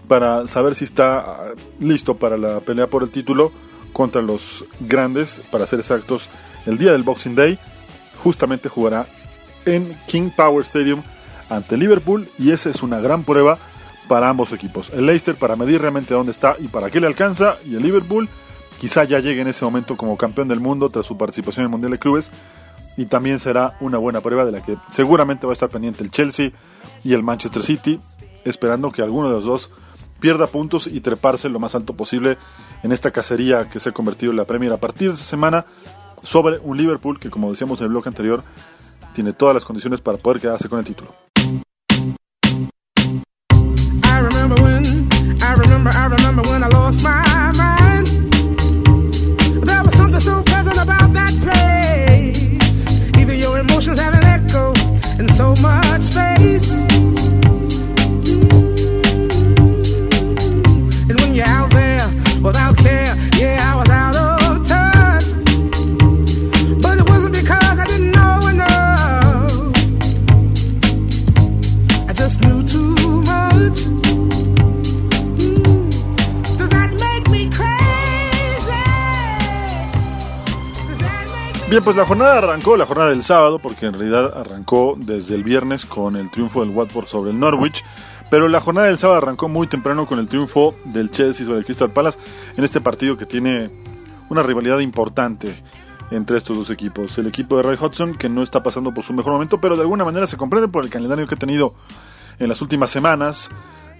para 0.08 0.46
saber 0.46 0.74
si 0.74 0.84
está 0.84 1.46
listo 1.80 2.16
para 2.18 2.36
la 2.36 2.60
pelea 2.60 2.86
por 2.86 3.02
el 3.02 3.10
título 3.10 3.50
contra 3.92 4.20
los 4.20 4.66
grandes, 4.80 5.40
para 5.50 5.64
ser 5.64 5.80
exactos, 5.80 6.28
el 6.66 6.76
día 6.76 6.92
del 6.92 7.02
Boxing 7.02 7.34
Day, 7.34 7.58
justamente 8.22 8.68
jugará 8.68 9.06
en 9.66 9.98
King 10.06 10.30
Power 10.34 10.64
Stadium 10.64 11.02
ante 11.50 11.76
Liverpool 11.76 12.30
y 12.38 12.52
esa 12.52 12.70
es 12.70 12.82
una 12.82 13.00
gran 13.00 13.24
prueba 13.24 13.58
para 14.08 14.28
ambos 14.28 14.52
equipos. 14.52 14.90
El 14.94 15.06
Leicester 15.06 15.36
para 15.36 15.56
medir 15.56 15.80
realmente 15.80 16.14
dónde 16.14 16.32
está 16.32 16.56
y 16.58 16.68
para 16.68 16.90
qué 16.90 17.00
le 17.00 17.06
alcanza 17.06 17.56
y 17.64 17.74
el 17.74 17.82
Liverpool 17.82 18.28
quizá 18.80 19.04
ya 19.04 19.18
llegue 19.18 19.40
en 19.40 19.48
ese 19.48 19.64
momento 19.64 19.96
como 19.96 20.16
campeón 20.16 20.48
del 20.48 20.60
mundo 20.60 20.88
tras 20.88 21.06
su 21.06 21.18
participación 21.18 21.62
en 21.62 21.66
el 21.66 21.70
Mundial 21.70 21.92
de 21.92 21.98
Clubes 21.98 22.30
y 22.96 23.06
también 23.06 23.38
será 23.38 23.76
una 23.80 23.98
buena 23.98 24.20
prueba 24.20 24.44
de 24.44 24.52
la 24.52 24.62
que 24.62 24.76
seguramente 24.90 25.46
va 25.46 25.52
a 25.52 25.54
estar 25.54 25.68
pendiente 25.68 26.02
el 26.02 26.10
Chelsea 26.10 26.52
y 27.04 27.12
el 27.12 27.22
Manchester 27.22 27.62
City 27.62 28.00
esperando 28.44 28.90
que 28.90 29.02
alguno 29.02 29.28
de 29.28 29.36
los 29.36 29.44
dos 29.44 29.70
pierda 30.20 30.46
puntos 30.46 30.86
y 30.86 31.00
treparse 31.00 31.48
lo 31.48 31.58
más 31.58 31.74
alto 31.74 31.94
posible 31.94 32.38
en 32.82 32.92
esta 32.92 33.10
cacería 33.10 33.68
que 33.68 33.80
se 33.80 33.90
ha 33.90 33.92
convertido 33.92 34.30
en 34.30 34.38
la 34.38 34.46
Premier 34.46 34.72
a 34.72 34.78
partir 34.78 35.08
de 35.08 35.14
esta 35.14 35.26
semana 35.26 35.66
sobre 36.22 36.58
un 36.58 36.76
Liverpool 36.76 37.20
que 37.20 37.30
como 37.30 37.50
decíamos 37.50 37.80
en 37.80 37.86
el 37.86 37.90
bloque 37.90 38.08
anterior 38.08 38.42
tiene 39.16 39.32
todas 39.32 39.54
las 39.54 39.64
condiciones 39.64 40.02
para 40.02 40.18
poder 40.18 40.42
quedarse 40.42 40.68
con 40.68 40.78
el 40.78 40.84
título. 40.84 41.14
Pues 81.86 81.94
la 81.94 82.04
jornada 82.04 82.38
arrancó, 82.38 82.76
la 82.76 82.84
jornada 82.84 83.10
del 83.10 83.22
sábado, 83.22 83.60
porque 83.60 83.86
en 83.86 83.92
realidad 83.92 84.36
arrancó 84.36 84.96
desde 84.98 85.36
el 85.36 85.44
viernes 85.44 85.86
con 85.86 86.16
el 86.16 86.32
triunfo 86.32 86.64
del 86.64 86.74
Watford 86.74 87.06
sobre 87.06 87.30
el 87.30 87.38
Norwich. 87.38 87.84
Pero 88.28 88.48
la 88.48 88.60
jornada 88.60 88.88
del 88.88 88.98
sábado 88.98 89.18
arrancó 89.18 89.48
muy 89.48 89.68
temprano 89.68 90.04
con 90.04 90.18
el 90.18 90.26
triunfo 90.26 90.74
del 90.82 91.12
Chelsea 91.12 91.46
sobre 91.46 91.60
el 91.60 91.64
Crystal 91.64 91.92
Palace 91.92 92.18
en 92.56 92.64
este 92.64 92.80
partido 92.80 93.16
que 93.16 93.24
tiene 93.24 93.70
una 94.28 94.42
rivalidad 94.42 94.80
importante 94.80 95.62
entre 96.10 96.38
estos 96.38 96.58
dos 96.58 96.70
equipos. 96.70 97.16
El 97.18 97.28
equipo 97.28 97.56
de 97.56 97.62
Ray 97.62 97.78
Hudson, 97.80 98.16
que 98.16 98.28
no 98.28 98.42
está 98.42 98.64
pasando 98.64 98.92
por 98.92 99.04
su 99.04 99.12
mejor 99.12 99.34
momento, 99.34 99.60
pero 99.60 99.76
de 99.76 99.82
alguna 99.82 100.04
manera 100.04 100.26
se 100.26 100.36
comprende 100.36 100.66
por 100.66 100.82
el 100.82 100.90
calendario 100.90 101.28
que 101.28 101.36
ha 101.36 101.38
tenido 101.38 101.76
en 102.40 102.48
las 102.48 102.60
últimas 102.62 102.90
semanas. 102.90 103.48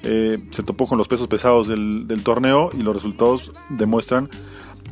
Eh, 0.02 0.40
se 0.50 0.64
topó 0.64 0.88
con 0.88 0.98
los 0.98 1.06
pesos 1.06 1.28
pesados 1.28 1.68
del, 1.68 2.08
del 2.08 2.24
torneo 2.24 2.70
y 2.76 2.82
los 2.82 2.96
resultados 2.96 3.52
demuestran 3.68 4.28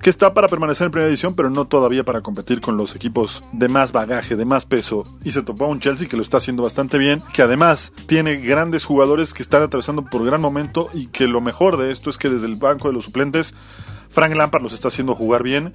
que 0.05 0.11
está 0.11 0.35
para 0.35 0.49
permanecer 0.49 0.85
en 0.85 0.91
primera 0.91 1.09
división, 1.09 1.35
pero 1.35 1.49
no 1.49 1.65
todavía 1.65 2.05
para 2.05 2.21
competir 2.21 2.61
con 2.61 2.77
los 2.77 2.95
equipos 2.95 3.43
de 3.53 3.69
más 3.69 3.93
bagaje, 3.93 4.37
de 4.37 4.45
más 4.45 4.67
peso. 4.67 5.05
Y 5.25 5.31
se 5.31 5.43
topó 5.43 5.65
a 5.65 5.69
un 5.69 5.81
Chelsea 5.81 6.09
que 6.09 6.17
lo 6.17 6.23
está 6.23 6.37
haciendo 6.37 6.63
bastante 6.63 6.99
bien, 6.99 7.23
que 7.33 7.41
además 7.41 7.91
tiene 8.07 8.37
grandes 8.37 8.85
jugadores 8.85 9.33
que 9.33 9.43
están 9.43 9.63
atravesando 9.63 10.05
por 10.05 10.25
gran 10.25 10.43
momento 10.43 10.91
y 10.93 11.07
que 11.07 11.27
lo 11.27 11.41
mejor 11.41 11.79
de 11.79 11.91
esto 11.91 12.11
es 12.11 12.19
que 12.19 12.29
desde 12.29 12.47
el 12.47 12.57
banco 12.57 12.89
de 12.89 12.95
los 12.95 13.05
suplentes, 13.05 13.55
Frank 14.11 14.35
Lampard 14.35 14.63
los 14.63 14.75
está 14.75 14.89
haciendo 14.89 15.15
jugar 15.15 15.43
bien 15.43 15.73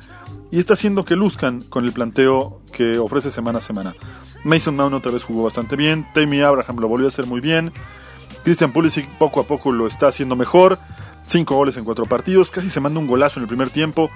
y 0.51 0.60
está 0.60 0.74
haciendo 0.75 1.06
que 1.06 1.16
luzcan 1.16 1.62
con 1.62 1.86
el 1.86 1.92
planteo 1.92 2.62
que 2.72 3.00
ofrece 3.00 3.32
semana 3.32 3.60
a 3.60 3.62
semana. 3.63 3.96
Mason 4.44 4.75
Mount 4.75 4.94
otra 4.94 5.12
vez 5.12 5.24
jugó 5.24 5.44
bastante 5.44 5.75
bien, 5.75 6.08
Tammy 6.13 6.42
Abraham 6.42 6.78
lo 6.78 6.88
volvió 6.88 7.08
a 7.08 7.10
hacer 7.10 7.25
muy 7.25 7.42
bien, 7.42 7.74
Christian 8.44 8.72
Pulisic 8.72 9.10
poco 9.18 9.42
a 9.42 9.44
poco 9.44 9.72
lo 9.72 9.88
está 9.88 10.08
haciendo 10.08 10.36
mejor. 10.36 10.80
Cinco 11.29 11.55
goles 11.55 11.77
en 11.77 11.86
cuatro 11.86 12.07
partidos, 12.07 12.50
casi 12.50 12.71
se 12.71 12.79
manda 12.79 13.00
un 13.00 13.05
golazo 13.05 13.39
en 13.39 13.43
el 13.43 13.48
primer 13.48 13.69
tiempo, 13.69 14.09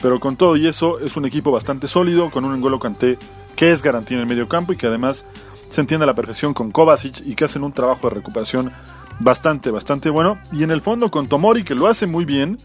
pero 0.00 0.18
con 0.20 0.36
todo 0.36 0.56
y 0.56 0.66
eso 0.66 0.98
es 1.00 1.14
un 1.18 1.26
equipo 1.26 1.50
bastante 1.50 1.86
sólido, 1.86 2.30
con 2.30 2.46
un 2.46 2.54
Engolo 2.54 2.80
Kanté 2.80 3.18
que 3.54 3.72
es 3.72 3.82
garantía 3.82 4.16
en 4.16 4.22
el 4.22 4.26
medio 4.26 4.48
campo 4.48 4.72
y 4.72 4.78
que 4.78 4.86
además 4.86 5.26
se 5.68 5.82
entiende 5.82 6.04
a 6.04 6.06
la 6.06 6.14
perfección 6.14 6.54
con 6.54 6.72
Kovacic 6.72 7.20
y 7.26 7.34
que 7.34 7.44
hacen 7.44 7.62
un 7.62 7.74
trabajo 7.74 8.08
de 8.08 8.14
recuperación 8.14 8.72
bastante, 9.20 9.70
bastante 9.70 10.08
bueno. 10.08 10.38
Y 10.50 10.62
en 10.62 10.70
el 10.70 10.80
fondo 10.80 11.10
con 11.10 11.26
Tomori 11.26 11.62
que 11.62 11.74
lo 11.74 11.88
hace 11.88 12.06
muy 12.06 12.24
bien 12.24 12.58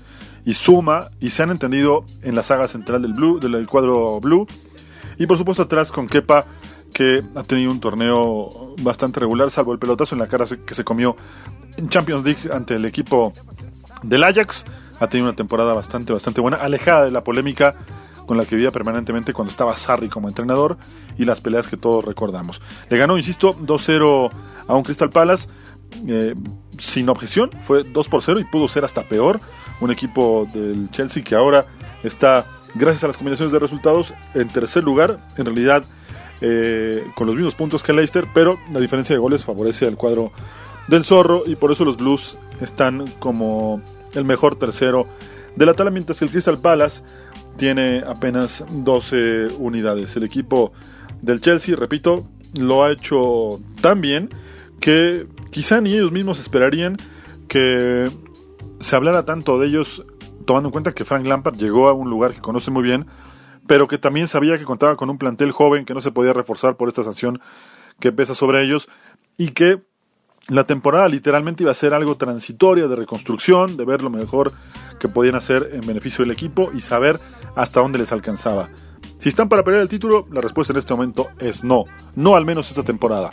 y 0.45 0.53
suma 0.53 1.09
y 1.19 1.31
se 1.31 1.43
han 1.43 1.49
entendido 1.49 2.05
en 2.21 2.35
la 2.35 2.43
saga 2.43 2.69
central 2.69 3.01
del, 3.01 3.13
blue, 3.13 3.41
del 3.41 3.67
cuadro 3.67 4.21
blue. 4.21 4.47
Y 5.17 5.25
por 5.25 5.37
supuesto 5.37 5.63
atrás 5.63 5.91
con 5.91 6.07
Kepa 6.07 6.45
que 6.93 7.23
ha 7.35 7.43
tenido 7.43 7.71
un 7.71 7.81
torneo 7.81 8.73
bastante 8.81 9.19
regular, 9.19 9.51
salvo 9.51 9.73
el 9.73 9.79
pelotazo 9.79 10.15
en 10.15 10.19
la 10.19 10.27
cara 10.27 10.45
que 10.65 10.73
se 10.73 10.85
comió 10.85 11.17
en 11.77 11.89
Champions 11.89 12.23
League 12.23 12.49
ante 12.53 12.75
el 12.75 12.85
equipo 12.85 13.33
del 14.03 14.23
Ajax. 14.23 14.65
Ha 14.99 15.07
tenido 15.07 15.29
una 15.29 15.35
temporada 15.35 15.73
bastante, 15.73 16.13
bastante 16.13 16.41
buena, 16.41 16.57
alejada 16.57 17.05
de 17.05 17.11
la 17.11 17.23
polémica 17.23 17.75
con 18.25 18.37
la 18.37 18.45
que 18.45 18.55
vivía 18.55 18.71
permanentemente 18.71 19.33
cuando 19.33 19.51
estaba 19.51 19.75
Sarri 19.75 20.07
como 20.07 20.29
entrenador 20.29 20.77
y 21.17 21.25
las 21.25 21.41
peleas 21.41 21.67
que 21.67 21.77
todos 21.77 22.05
recordamos. 22.05 22.61
Le 22.89 22.97
ganó, 22.97 23.17
insisto, 23.17 23.55
2-0 23.55 24.31
a 24.67 24.75
un 24.75 24.83
Crystal 24.83 25.09
Palace. 25.09 25.47
Eh, 26.07 26.35
sin 26.79 27.09
objeción, 27.09 27.51
fue 27.67 27.83
2 27.83 28.07
por 28.07 28.23
0 28.23 28.39
y 28.39 28.45
pudo 28.45 28.67
ser 28.67 28.85
hasta 28.85 29.03
peor. 29.03 29.39
Un 29.81 29.91
equipo 29.91 30.47
del 30.53 30.89
Chelsea 30.91 31.23
que 31.23 31.35
ahora 31.35 31.65
está, 32.03 32.45
gracias 32.73 33.03
a 33.03 33.07
las 33.07 33.17
combinaciones 33.17 33.51
de 33.51 33.59
resultados, 33.59 34.13
en 34.33 34.47
tercer 34.47 34.83
lugar. 34.83 35.19
En 35.37 35.45
realidad, 35.45 35.83
eh, 36.39 37.05
con 37.15 37.27
los 37.27 37.35
mismos 37.35 37.55
puntos 37.55 37.83
que 37.83 37.91
Leicester, 37.91 38.25
pero 38.33 38.57
la 38.71 38.79
diferencia 38.79 39.13
de 39.13 39.19
goles 39.19 39.43
favorece 39.43 39.87
al 39.87 39.97
cuadro 39.97 40.31
del 40.87 41.03
Zorro 41.03 41.43
y 41.45 41.55
por 41.55 41.71
eso 41.71 41.85
los 41.85 41.97
Blues 41.97 42.37
están 42.59 43.07
como 43.19 43.81
el 44.13 44.25
mejor 44.25 44.55
tercero 44.55 45.07
de 45.55 45.65
la 45.65 45.73
tabla, 45.73 45.91
mientras 45.91 46.19
que 46.19 46.25
el 46.25 46.31
Crystal 46.31 46.59
Palace 46.59 47.01
tiene 47.57 48.03
apenas 48.05 48.63
12 48.69 49.49
unidades. 49.57 50.15
El 50.15 50.23
equipo 50.23 50.71
del 51.21 51.41
Chelsea, 51.41 51.75
repito, 51.75 52.27
lo 52.59 52.83
ha 52.83 52.91
hecho 52.91 53.59
tan 53.81 54.01
bien 54.01 54.29
que 54.79 55.27
quizá 55.51 55.81
ni 55.81 55.93
ellos 55.93 56.11
mismos 56.11 56.39
esperarían 56.39 56.97
que 57.47 58.09
se 58.79 58.95
hablara 58.95 59.25
tanto 59.25 59.59
de 59.59 59.67
ellos, 59.67 60.05
tomando 60.45 60.69
en 60.69 60.71
cuenta 60.71 60.93
que 60.93 61.05
Frank 61.05 61.25
Lampard 61.25 61.57
llegó 61.57 61.87
a 61.87 61.93
un 61.93 62.09
lugar 62.09 62.33
que 62.33 62.41
conoce 62.41 62.71
muy 62.71 62.83
bien, 62.83 63.05
pero 63.67 63.87
que 63.87 63.97
también 63.97 64.27
sabía 64.27 64.57
que 64.57 64.65
contaba 64.65 64.95
con 64.95 65.09
un 65.09 65.17
plantel 65.17 65.51
joven 65.51 65.85
que 65.85 65.93
no 65.93 66.01
se 66.01 66.11
podía 66.11 66.33
reforzar 66.33 66.77
por 66.77 66.87
esta 66.87 67.03
sanción 67.03 67.39
que 67.99 68.11
pesa 68.11 68.33
sobre 68.33 68.63
ellos 68.63 68.89
y 69.37 69.49
que 69.49 69.81
la 70.47 70.65
temporada 70.65 71.07
literalmente 71.07 71.63
iba 71.63 71.71
a 71.71 71.75
ser 71.75 71.93
algo 71.93 72.17
transitoria 72.17 72.87
de 72.87 72.95
reconstrucción, 72.95 73.77
de 73.77 73.85
ver 73.85 74.01
lo 74.01 74.09
mejor 74.09 74.51
que 74.99 75.07
podían 75.07 75.35
hacer 75.35 75.69
en 75.73 75.85
beneficio 75.85 76.23
del 76.23 76.31
equipo 76.31 76.71
y 76.73 76.81
saber 76.81 77.19
hasta 77.55 77.79
dónde 77.79 77.99
les 77.99 78.11
alcanzaba. 78.11 78.69
Si 79.19 79.29
están 79.29 79.49
para 79.49 79.63
pelear 79.63 79.83
el 79.83 79.89
título, 79.89 80.27
la 80.31 80.41
respuesta 80.41 80.73
en 80.73 80.79
este 80.79 80.93
momento 80.93 81.29
es 81.39 81.63
no, 81.63 81.85
no 82.15 82.35
al 82.35 82.45
menos 82.45 82.69
esta 82.69 82.83
temporada. 82.83 83.29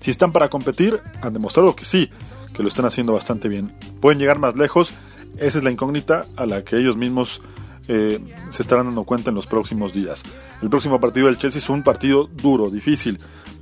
Si 0.00 0.10
están 0.10 0.32
para 0.32 0.48
competir, 0.48 1.00
han 1.20 1.32
demostrado 1.32 1.74
que 1.74 1.84
sí, 1.84 2.10
que 2.54 2.62
lo 2.62 2.68
están 2.68 2.86
haciendo 2.86 3.12
bastante 3.12 3.48
bien. 3.48 3.76
Pueden 4.00 4.18
llegar 4.18 4.38
más 4.38 4.56
lejos, 4.56 4.92
esa 5.38 5.58
es 5.58 5.64
la 5.64 5.70
incógnita 5.70 6.26
a 6.36 6.46
la 6.46 6.62
que 6.64 6.76
ellos 6.76 6.96
mismos 6.96 7.42
eh, 7.88 8.20
se 8.50 8.62
estarán 8.62 8.86
dando 8.86 9.04
cuenta 9.04 9.30
en 9.30 9.36
los 9.36 9.46
próximos 9.46 9.92
días. 9.92 10.22
El 10.62 10.70
próximo 10.70 11.00
partido 11.00 11.26
del 11.26 11.38
Chelsea 11.38 11.58
es 11.58 11.68
un 11.68 11.82
partido 11.82 12.28
duro, 12.32 12.70
difícil, 12.70 13.18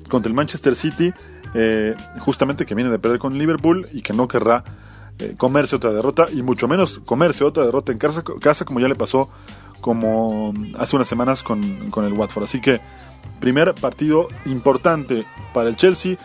contra 0.09 0.29
el 0.29 0.35
Manchester 0.35 0.77
City 0.77 1.13
eh, 1.55 1.97
justamente 2.21 2.65
que 2.65 2.75
viene 2.75 2.91
de 2.91 2.99
perder 2.99 3.19
con 3.19 3.37
Liverpool 3.37 3.89
y 3.93 4.03
que 4.03 4.13
no 4.13 4.29
querrá 4.29 4.63
eh, 5.19 5.35
comerse 5.37 5.77
otra 5.77 5.93
derrota 5.93 6.27
y 6.33 6.43
mucho 6.43 6.69
menos 6.69 7.01
comerse 7.05 7.45
otra 7.45 7.65
derrota 7.65 7.93
en 7.93 7.99
casa, 7.99 8.23
casa 8.41 8.65
como 8.65 8.81
ya 8.81 8.89
le 8.89 8.95
pasó 8.95 9.31
como 9.81 10.53
hace 10.79 10.95
unas 10.95 11.09
semanas 11.09 11.43
con, 11.43 11.91
con 11.91 12.05
el 12.05 12.13
Watford. 12.13 12.45
Así 12.45 12.61
que 12.61 12.81
primer 13.41 13.75
partido 13.75 14.29
importante 14.45 15.25
para 15.53 15.69
el 15.69 15.77
Chelsea 15.77 16.17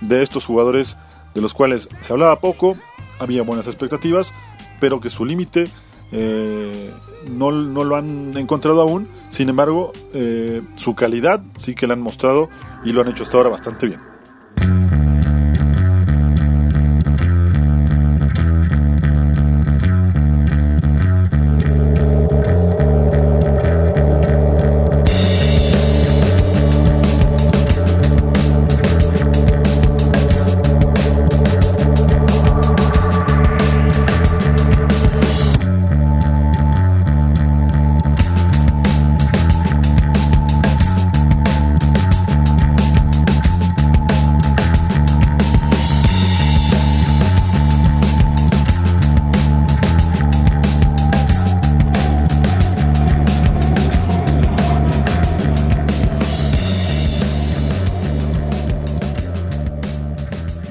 de 0.00 0.22
estos 0.22 0.46
jugadores 0.46 0.96
de 1.34 1.40
los 1.40 1.54
cuales 1.54 1.88
se 2.00 2.12
hablaba 2.12 2.40
poco, 2.40 2.76
había 3.18 3.42
buenas 3.42 3.66
expectativas, 3.66 4.32
pero 4.80 5.00
que 5.00 5.10
su 5.10 5.24
límite 5.24 5.70
eh, 6.10 6.90
no, 7.30 7.52
no, 7.52 7.84
lo 7.84 7.96
han 7.96 8.36
encontrado 8.36 8.80
aún. 8.80 9.08
Sin 9.30 9.48
embargo, 9.48 9.92
su 10.76 10.94
calidad 10.94 11.40
sí 11.56 11.74
que 11.74 11.86
la 11.86 11.94
han 11.94 12.00
mostrado 12.00 12.48
y 12.84 12.92
lo 12.92 13.02
han 13.02 13.08
hecho 13.08 13.22
hasta 13.22 13.36
ahora 13.36 13.50
bastante 13.50 13.86
bien. 13.86 14.11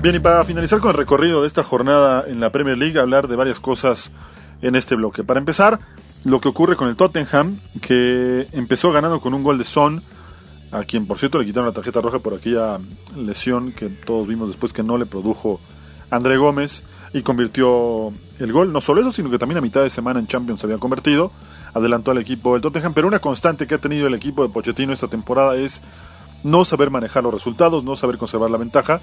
Bien, 0.02 0.16
y 0.16 0.20
para 0.20 0.44
finalizar 0.44 0.80
con 0.80 0.90
el 0.90 0.98
recorrido 0.98 1.42
de 1.42 1.48
esta 1.48 1.64
jornada 1.64 2.24
en 2.28 2.40
la 2.40 2.52
Premier 2.52 2.76
League, 2.76 3.00
hablar 3.00 3.28
de 3.28 3.36
varias 3.36 3.60
cosas 3.60 4.12
en 4.64 4.76
este 4.76 4.96
bloque. 4.96 5.24
Para 5.24 5.40
empezar, 5.40 5.80
lo 6.24 6.42
que 6.42 6.48
ocurre 6.48 6.76
con 6.76 6.88
el 6.88 6.96
Tottenham, 6.96 7.60
que 7.82 8.48
empezó 8.52 8.92
ganando 8.92 9.22
con 9.22 9.36
un 9.36 9.44
gol 9.44 9.60
de 9.60 9.64
Son, 9.64 10.02
a 10.72 10.86
quien 10.86 11.06
por 11.06 11.20
cierto 11.20 11.38
le 11.38 11.46
quitaron 11.46 11.68
la 11.68 11.74
tarjeta 11.74 12.02
roja 12.02 12.18
por 12.18 12.34
aquella 12.34 12.80
lesión 13.16 13.74
que 13.74 13.90
todos 13.90 14.28
vimos 14.28 14.48
después 14.48 14.74
que 14.74 14.82
no 14.82 14.98
le 14.98 15.06
produjo 15.06 15.62
André 16.10 16.38
Gómez 16.38 16.82
y 17.14 17.22
convirtió 17.22 18.12
el 18.40 18.52
gol. 18.52 18.74
No 18.74 18.82
solo 18.82 19.02
eso, 19.02 19.12
sino 19.12 19.30
que 19.30 19.38
también 19.38 19.60
a 19.60 19.62
mitad 19.62 19.84
de 19.84 19.92
semana 19.92 20.20
en 20.20 20.26
Champions 20.26 20.62
se 20.62 20.66
había 20.66 20.80
convertido. 20.80 21.32
Adelantó 21.76 22.10
al 22.10 22.18
equipo 22.18 22.54
del 22.54 22.64
Tottenham, 22.64 22.96
pero 22.96 23.08
una 23.08 23.20
constante 23.20 23.68
que 23.68 23.76
ha 23.76 23.78
tenido 23.78 24.08
el 24.08 24.16
equipo 24.16 24.42
de 24.42 24.52
Pochettino 24.52 24.94
esta 24.94 25.10
temporada 25.10 25.56
es 25.58 25.80
no 26.44 26.66
saber 26.66 26.90
manejar 26.90 27.22
los 27.22 27.36
resultados, 27.36 27.84
no 27.84 27.96
saber 27.96 28.18
conservar 28.18 28.50
la 28.50 28.58
ventaja 28.58 29.00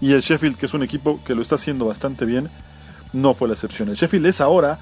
y 0.00 0.12
el 0.12 0.20
Sheffield, 0.20 0.56
que 0.56 0.66
es 0.66 0.74
un 0.74 0.82
equipo 0.82 1.20
que 1.24 1.34
lo 1.34 1.42
está 1.42 1.56
haciendo 1.56 1.86
bastante 1.86 2.24
bien, 2.24 2.48
no 3.12 3.34
fue 3.34 3.48
la 3.48 3.54
excepción. 3.54 3.88
El 3.88 3.96
Sheffield 3.96 4.26
es 4.26 4.40
ahora 4.40 4.78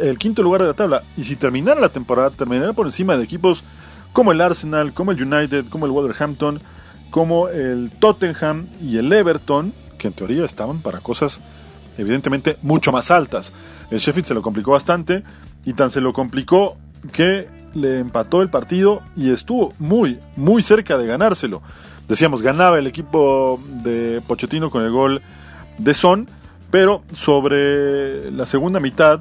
el 0.00 0.18
quinto 0.18 0.42
lugar 0.42 0.62
de 0.62 0.68
la 0.68 0.74
tabla. 0.74 1.02
Y 1.16 1.24
si 1.24 1.36
terminara 1.36 1.80
la 1.80 1.88
temporada, 1.88 2.30
terminará 2.30 2.72
por 2.72 2.86
encima 2.86 3.16
de 3.16 3.24
equipos 3.24 3.64
como 4.12 4.32
el 4.32 4.40
Arsenal, 4.40 4.92
como 4.92 5.12
el 5.12 5.22
United, 5.22 5.66
como 5.68 5.86
el 5.86 5.92
Wolverhampton, 5.92 6.60
como 7.10 7.48
el 7.48 7.90
Tottenham 7.90 8.66
y 8.80 8.98
el 8.98 9.12
Everton, 9.12 9.72
que 9.98 10.08
en 10.08 10.14
teoría 10.14 10.44
estaban 10.44 10.80
para 10.80 11.00
cosas 11.00 11.40
evidentemente 11.98 12.58
mucho 12.62 12.92
más 12.92 13.10
altas. 13.10 13.52
El 13.90 13.98
Sheffield 13.98 14.26
se 14.26 14.34
lo 14.34 14.42
complicó 14.42 14.72
bastante 14.72 15.22
y 15.64 15.74
tan 15.74 15.90
se 15.90 16.00
lo 16.00 16.12
complicó 16.12 16.76
que 17.12 17.48
le 17.74 17.98
empató 17.98 18.42
el 18.42 18.50
partido 18.50 19.02
y 19.16 19.30
estuvo 19.30 19.72
muy, 19.78 20.18
muy 20.36 20.62
cerca 20.62 20.98
de 20.98 21.06
ganárselo. 21.06 21.62
Decíamos, 22.12 22.42
ganaba 22.42 22.78
el 22.78 22.86
equipo 22.86 23.58
de 23.66 24.20
Pochettino 24.26 24.68
con 24.68 24.82
el 24.82 24.90
gol 24.90 25.22
de 25.78 25.94
Son, 25.94 26.28
pero 26.70 27.02
sobre 27.14 28.30
la 28.30 28.44
segunda 28.44 28.80
mitad 28.80 29.20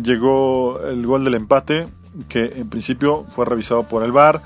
llegó 0.00 0.78
el 0.80 1.04
gol 1.04 1.24
del 1.24 1.34
empate, 1.34 1.88
que 2.28 2.52
en 2.54 2.70
principio 2.70 3.26
fue 3.30 3.46
revisado 3.46 3.82
por 3.82 4.04
el 4.04 4.12
VAR, 4.12 4.42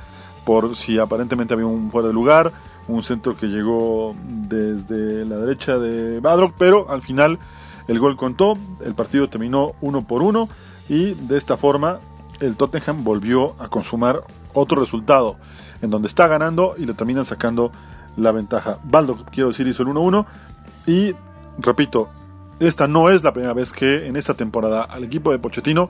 por 0.46 0.76
si 0.76 0.98
aparentemente 0.98 1.52
había 1.52 1.66
un 1.66 1.90
fuera 1.90 2.08
de 2.08 2.14
lugar, 2.14 2.52
un 2.88 3.02
centro 3.02 3.36
que 3.36 3.48
llegó 3.48 4.16
desde 4.26 5.26
la 5.26 5.36
derecha 5.36 5.76
de 5.76 6.20
Badrock, 6.20 6.54
pero 6.56 6.90
al 6.90 7.02
final 7.02 7.38
el 7.86 7.98
gol 7.98 8.16
contó, 8.16 8.56
el 8.82 8.94
partido 8.94 9.28
terminó 9.28 9.72
uno 9.82 10.06
por 10.06 10.22
uno 10.22 10.48
y 10.88 11.12
de 11.12 11.36
esta 11.36 11.58
forma 11.58 11.98
el 12.40 12.56
Tottenham 12.56 13.04
volvió 13.04 13.62
a 13.62 13.68
consumar 13.68 14.22
otro 14.54 14.80
resultado 14.80 15.36
en 15.84 15.90
donde 15.90 16.08
está 16.08 16.26
ganando 16.26 16.74
y 16.78 16.86
le 16.86 16.94
terminan 16.94 17.24
sacando 17.24 17.70
la 18.16 18.32
ventaja. 18.32 18.78
Baldo, 18.84 19.24
quiero 19.30 19.50
decir, 19.50 19.66
hizo 19.66 19.82
el 19.82 19.88
1-1 19.90 20.24
y 20.86 21.14
repito, 21.58 22.08
esta 22.58 22.88
no 22.88 23.10
es 23.10 23.22
la 23.22 23.32
primera 23.32 23.52
vez 23.52 23.72
que 23.72 24.06
en 24.06 24.16
esta 24.16 24.34
temporada 24.34 24.82
al 24.82 25.04
equipo 25.04 25.30
de 25.30 25.38
Pochettino 25.38 25.88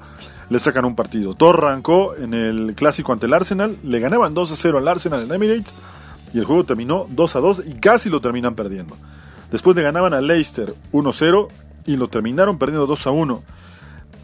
le 0.50 0.58
sacan 0.58 0.84
un 0.84 0.96
partido. 0.96 1.34
Todo 1.34 1.50
arrancó 1.50 2.14
en 2.16 2.34
el 2.34 2.74
clásico 2.74 3.12
ante 3.12 3.26
el 3.26 3.34
Arsenal, 3.34 3.76
le 3.82 4.00
ganaban 4.00 4.34
2-0 4.34 4.78
al 4.78 4.88
Arsenal 4.88 5.22
en 5.22 5.32
Emirates 5.32 5.72
y 6.32 6.38
el 6.38 6.44
juego 6.44 6.64
terminó 6.64 7.06
2-2 7.08 7.64
y 7.66 7.74
casi 7.74 8.10
lo 8.10 8.20
terminan 8.20 8.54
perdiendo. 8.54 8.96
Después 9.52 9.76
le 9.76 9.82
ganaban 9.82 10.14
al 10.14 10.26
Leicester 10.26 10.74
1-0 10.92 11.48
y 11.86 11.96
lo 11.96 12.08
terminaron 12.08 12.58
perdiendo 12.58 12.88
2-1. 12.88 13.40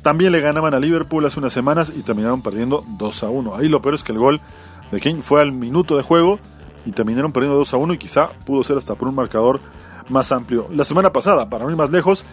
También 0.02 0.32
le 0.32 0.40
ganaban 0.40 0.72
a 0.72 0.80
Liverpool 0.80 1.26
hace 1.26 1.38
unas 1.38 1.52
semanas 1.52 1.92
y 1.94 2.00
terminaron 2.00 2.42
perdiendo 2.42 2.84
2 2.98 3.22
a 3.22 3.28
1. 3.28 3.54
Ahí 3.56 3.68
lo 3.68 3.82
peor 3.82 3.94
es 3.94 4.02
que 4.02 4.12
el 4.12 4.18
gol 4.18 4.40
de 4.90 5.00
Kane 5.00 5.22
fue 5.22 5.40
al 5.40 5.52
minuto 5.52 5.96
de 5.96 6.02
juego 6.02 6.38
y 6.84 6.92
terminaron 6.92 7.32
perdiendo 7.32 7.58
2 7.58 7.74
a 7.74 7.76
1 7.76 7.94
y 7.94 7.98
quizá 7.98 8.30
pudo 8.46 8.64
ser 8.64 8.78
hasta 8.78 8.94
por 8.94 9.08
un 9.08 9.14
marcador 9.14 9.60
más 10.08 10.32
amplio. 10.32 10.66
La 10.70 10.84
semana 10.84 11.12
pasada, 11.12 11.48
para 11.48 11.64
no 11.64 11.70
ir 11.70 11.76
más 11.76 11.90
lejos, 11.90 12.24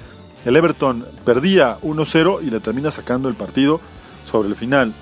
el 0.45 0.55
Everton 0.55 1.05
perdía 1.25 1.77
1-0 1.81 2.39
y 2.41 2.49
le 2.49 2.59
termina 2.59 2.91
sacando 2.91 3.29
el 3.29 3.35
partido 3.35 3.81
sobre 4.29 4.49
el 4.49 4.55
final. 4.55 4.93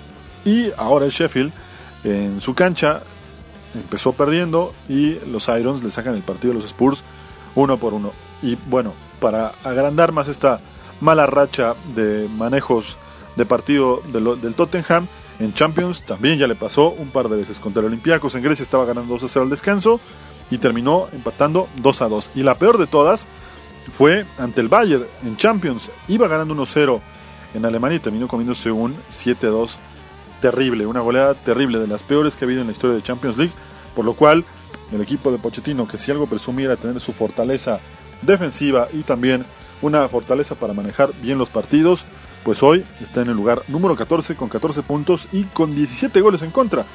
Y 0.44 0.72
ahora 0.78 1.06
el 1.06 1.12
Sheffield 1.12 1.54
en 2.04 2.42
su 2.42 2.54
cancha 2.54 3.02
empezó 3.74 4.14
perdiendo 4.14 4.74
y 4.88 5.20
los 5.28 5.48
Irons 5.48 5.84
le 5.84 5.92
sacan 5.92 6.16
el 6.16 6.22
partido 6.22 6.54
a 6.54 6.56
los 6.56 6.66
Spurs 6.66 7.04
uno 7.56 7.78
por 7.78 7.94
uno. 7.94 8.12
Y 8.42 8.56
bueno, 8.56 8.94
para 9.20 9.54
agrandar 9.64 10.12
más 10.12 10.28
esta 10.28 10.60
mala 11.02 11.26
racha 11.26 11.76
de 11.96 12.30
manejos 12.30 12.98
de 13.36 13.46
partido 13.46 14.02
del 14.06 14.56
Tottenham. 14.56 15.08
En 15.40 15.54
Champions 15.54 16.02
también 16.04 16.40
ya 16.40 16.48
le 16.48 16.56
pasó 16.56 16.90
un 16.90 17.10
par 17.10 17.28
de 17.30 17.38
veces 17.38 17.58
contra 17.60 17.82
el 17.82 17.88
Olympiacos. 17.88 18.36
En 18.36 18.44
Grecia 18.44 18.64
estaba 18.64 18.86
ganando 18.86 19.14
2 19.14 19.24
a 19.24 19.28
0 19.28 19.44
al 19.44 19.50
descanso 19.50 20.00
y 20.50 20.58
terminó 20.58 21.08
empatando 21.12 21.68
2 21.82 22.02
a 22.02 22.08
2. 22.08 22.32
Y 22.36 22.44
la 22.44 22.56
peor 22.56 22.78
de 22.78 22.88
todas 22.88 23.28
fue 23.92 24.26
ante 24.38 24.62
el 24.62 24.70
Bayern 24.70 25.06
en 25.24 25.38
Champions. 25.38 25.92
Iba 26.08 26.28
ganando 26.28 26.54
1 26.54 26.66
0 26.66 27.02
en 27.54 27.66
Alemania 27.66 27.98
y 27.98 28.00
terminó 28.00 28.28
comiéndose 28.28 28.72
un 28.72 28.96
7 29.10 29.48
2 29.48 29.78
terrible. 30.42 30.86
Una 30.86 31.02
goleada 31.02 31.34
terrible, 31.34 31.80
de 31.80 31.88
las 31.88 32.04
peores 32.04 32.36
que 32.36 32.46
ha 32.46 32.48
habido 32.48 32.62
en 32.62 32.68
la 32.68 32.74
historia 32.74 32.96
de 32.96 33.04
Champions 33.04 33.38
League. 33.38 33.54
Por 33.96 34.06
lo 34.06 34.14
cual 34.14 34.46
el 34.92 35.02
equipo 35.02 35.32
de 35.32 35.38
Pochettino, 35.38 35.88
que 35.88 35.98
si 35.98 36.12
algo 36.12 36.28
presumiera 36.28 36.76
tener 36.78 37.00
su 37.02 37.12
fortaleza 37.12 37.80
defensiva 38.22 38.88
y 38.94 39.04
también 39.04 39.46
una 39.82 40.08
fortaleza 40.08 40.56
para 40.56 40.74
manejar 40.74 41.12
bien 41.22 41.38
los 41.38 41.50
partidos, 41.50 42.06
pues 42.46 42.62
hoy 42.62 42.86
está 43.02 43.24
en 43.24 43.30
el 43.30 43.36
lugar 43.36 43.64
número 43.68 43.96
14 43.96 44.36
con 44.36 44.50
14 44.50 44.84
puntos 44.84 45.28
y 45.32 45.46
con 45.46 45.74
17 45.74 46.22
goles 46.22 46.44
en 46.44 46.52
contra. 46.52 46.86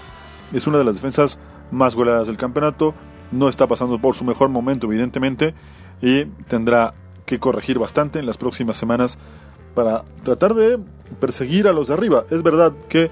Es 0.52 0.68
una 0.68 0.78
de 0.78 0.84
las 0.84 0.94
defensas 0.94 1.40
más 1.72 1.96
goleadas 1.96 2.28
del 2.28 2.36
campeonato, 2.36 2.94
no 3.32 3.48
está 3.48 3.66
pasando 3.66 3.98
por 3.98 4.14
su 4.14 4.24
mejor 4.24 4.48
momento 4.48 4.86
evidentemente 4.86 5.52
y 6.00 6.26
tendrá 6.46 6.94
que 7.26 7.40
corregir 7.40 7.80
bastante 7.80 8.20
en 8.20 8.26
las 8.26 8.38
próximas 8.38 8.76
semanas 8.76 9.18
para 9.74 10.04
tratar 10.22 10.54
de 10.54 10.78
perseguir 11.18 11.66
a 11.66 11.72
los 11.72 11.88
de 11.88 11.94
arriba. 11.94 12.26
Es 12.30 12.44
verdad 12.44 12.72
que 12.88 13.10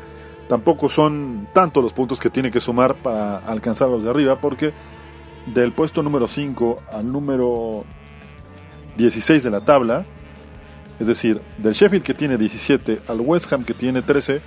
tampoco 0.48 0.88
son 0.88 1.48
tantos 1.52 1.82
los 1.82 1.92
puntos 1.92 2.20
que 2.20 2.30
tiene 2.30 2.52
que 2.52 2.60
sumar 2.60 2.94
para 3.02 3.38
alcanzar 3.38 3.88
a 3.88 3.90
los 3.90 4.04
de 4.04 4.10
arriba 4.10 4.40
porque 4.40 4.72
del 5.46 5.72
puesto 5.72 6.04
número 6.04 6.28
5 6.28 6.82
al 6.92 7.10
número 7.10 7.84
16 8.96 9.42
de 9.42 9.50
la 9.50 9.64
tabla, 9.64 10.04
es 10.98 11.06
decir, 11.06 11.40
del 11.58 11.74
Sheffield 11.74 12.04
que 12.04 12.14
tiene 12.14 12.36
17 12.36 13.02
al 13.08 13.20
West 13.20 13.52
Ham 13.52 13.64
que 13.64 13.74
tiene 13.74 14.02
13, 14.02 14.40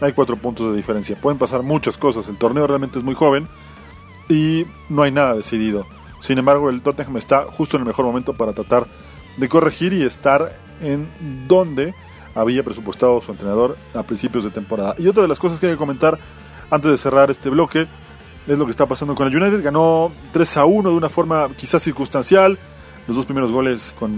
hay 0.00 0.12
4 0.12 0.36
puntos 0.36 0.70
de 0.70 0.76
diferencia. 0.76 1.16
Pueden 1.16 1.38
pasar 1.38 1.62
muchas 1.62 1.96
cosas, 1.96 2.28
el 2.28 2.36
torneo 2.36 2.66
realmente 2.66 2.98
es 2.98 3.04
muy 3.04 3.14
joven 3.14 3.48
y 4.28 4.66
no 4.88 5.02
hay 5.02 5.10
nada 5.10 5.34
decidido. 5.34 5.86
Sin 6.20 6.38
embargo, 6.38 6.70
el 6.70 6.82
Tottenham 6.82 7.18
está 7.18 7.44
justo 7.44 7.76
en 7.76 7.82
el 7.82 7.86
mejor 7.86 8.06
momento 8.06 8.32
para 8.34 8.52
tratar 8.52 8.86
de 9.36 9.48
corregir 9.48 9.92
y 9.92 10.02
estar 10.02 10.52
en 10.80 11.08
donde 11.46 11.94
había 12.34 12.62
presupuestado 12.62 13.20
su 13.20 13.30
entrenador 13.30 13.76
a 13.94 14.02
principios 14.02 14.44
de 14.44 14.50
temporada. 14.50 14.94
Y 14.98 15.06
otra 15.06 15.22
de 15.22 15.28
las 15.28 15.38
cosas 15.38 15.58
que 15.58 15.66
hay 15.66 15.72
que 15.72 15.78
comentar 15.78 16.18
antes 16.70 16.90
de 16.90 16.98
cerrar 16.98 17.30
este 17.30 17.50
bloque 17.50 17.86
es 18.46 18.58
lo 18.58 18.64
que 18.64 18.70
está 18.70 18.86
pasando 18.86 19.14
con 19.14 19.26
el 19.26 19.36
United. 19.36 19.62
Ganó 19.62 20.12
3 20.32 20.56
a 20.56 20.64
1 20.64 20.90
de 20.90 20.96
una 20.96 21.08
forma 21.08 21.48
quizás 21.56 21.82
circunstancial 21.82 22.58
los 23.06 23.16
dos 23.16 23.26
primeros 23.26 23.50
goles 23.50 23.94
con 23.98 24.12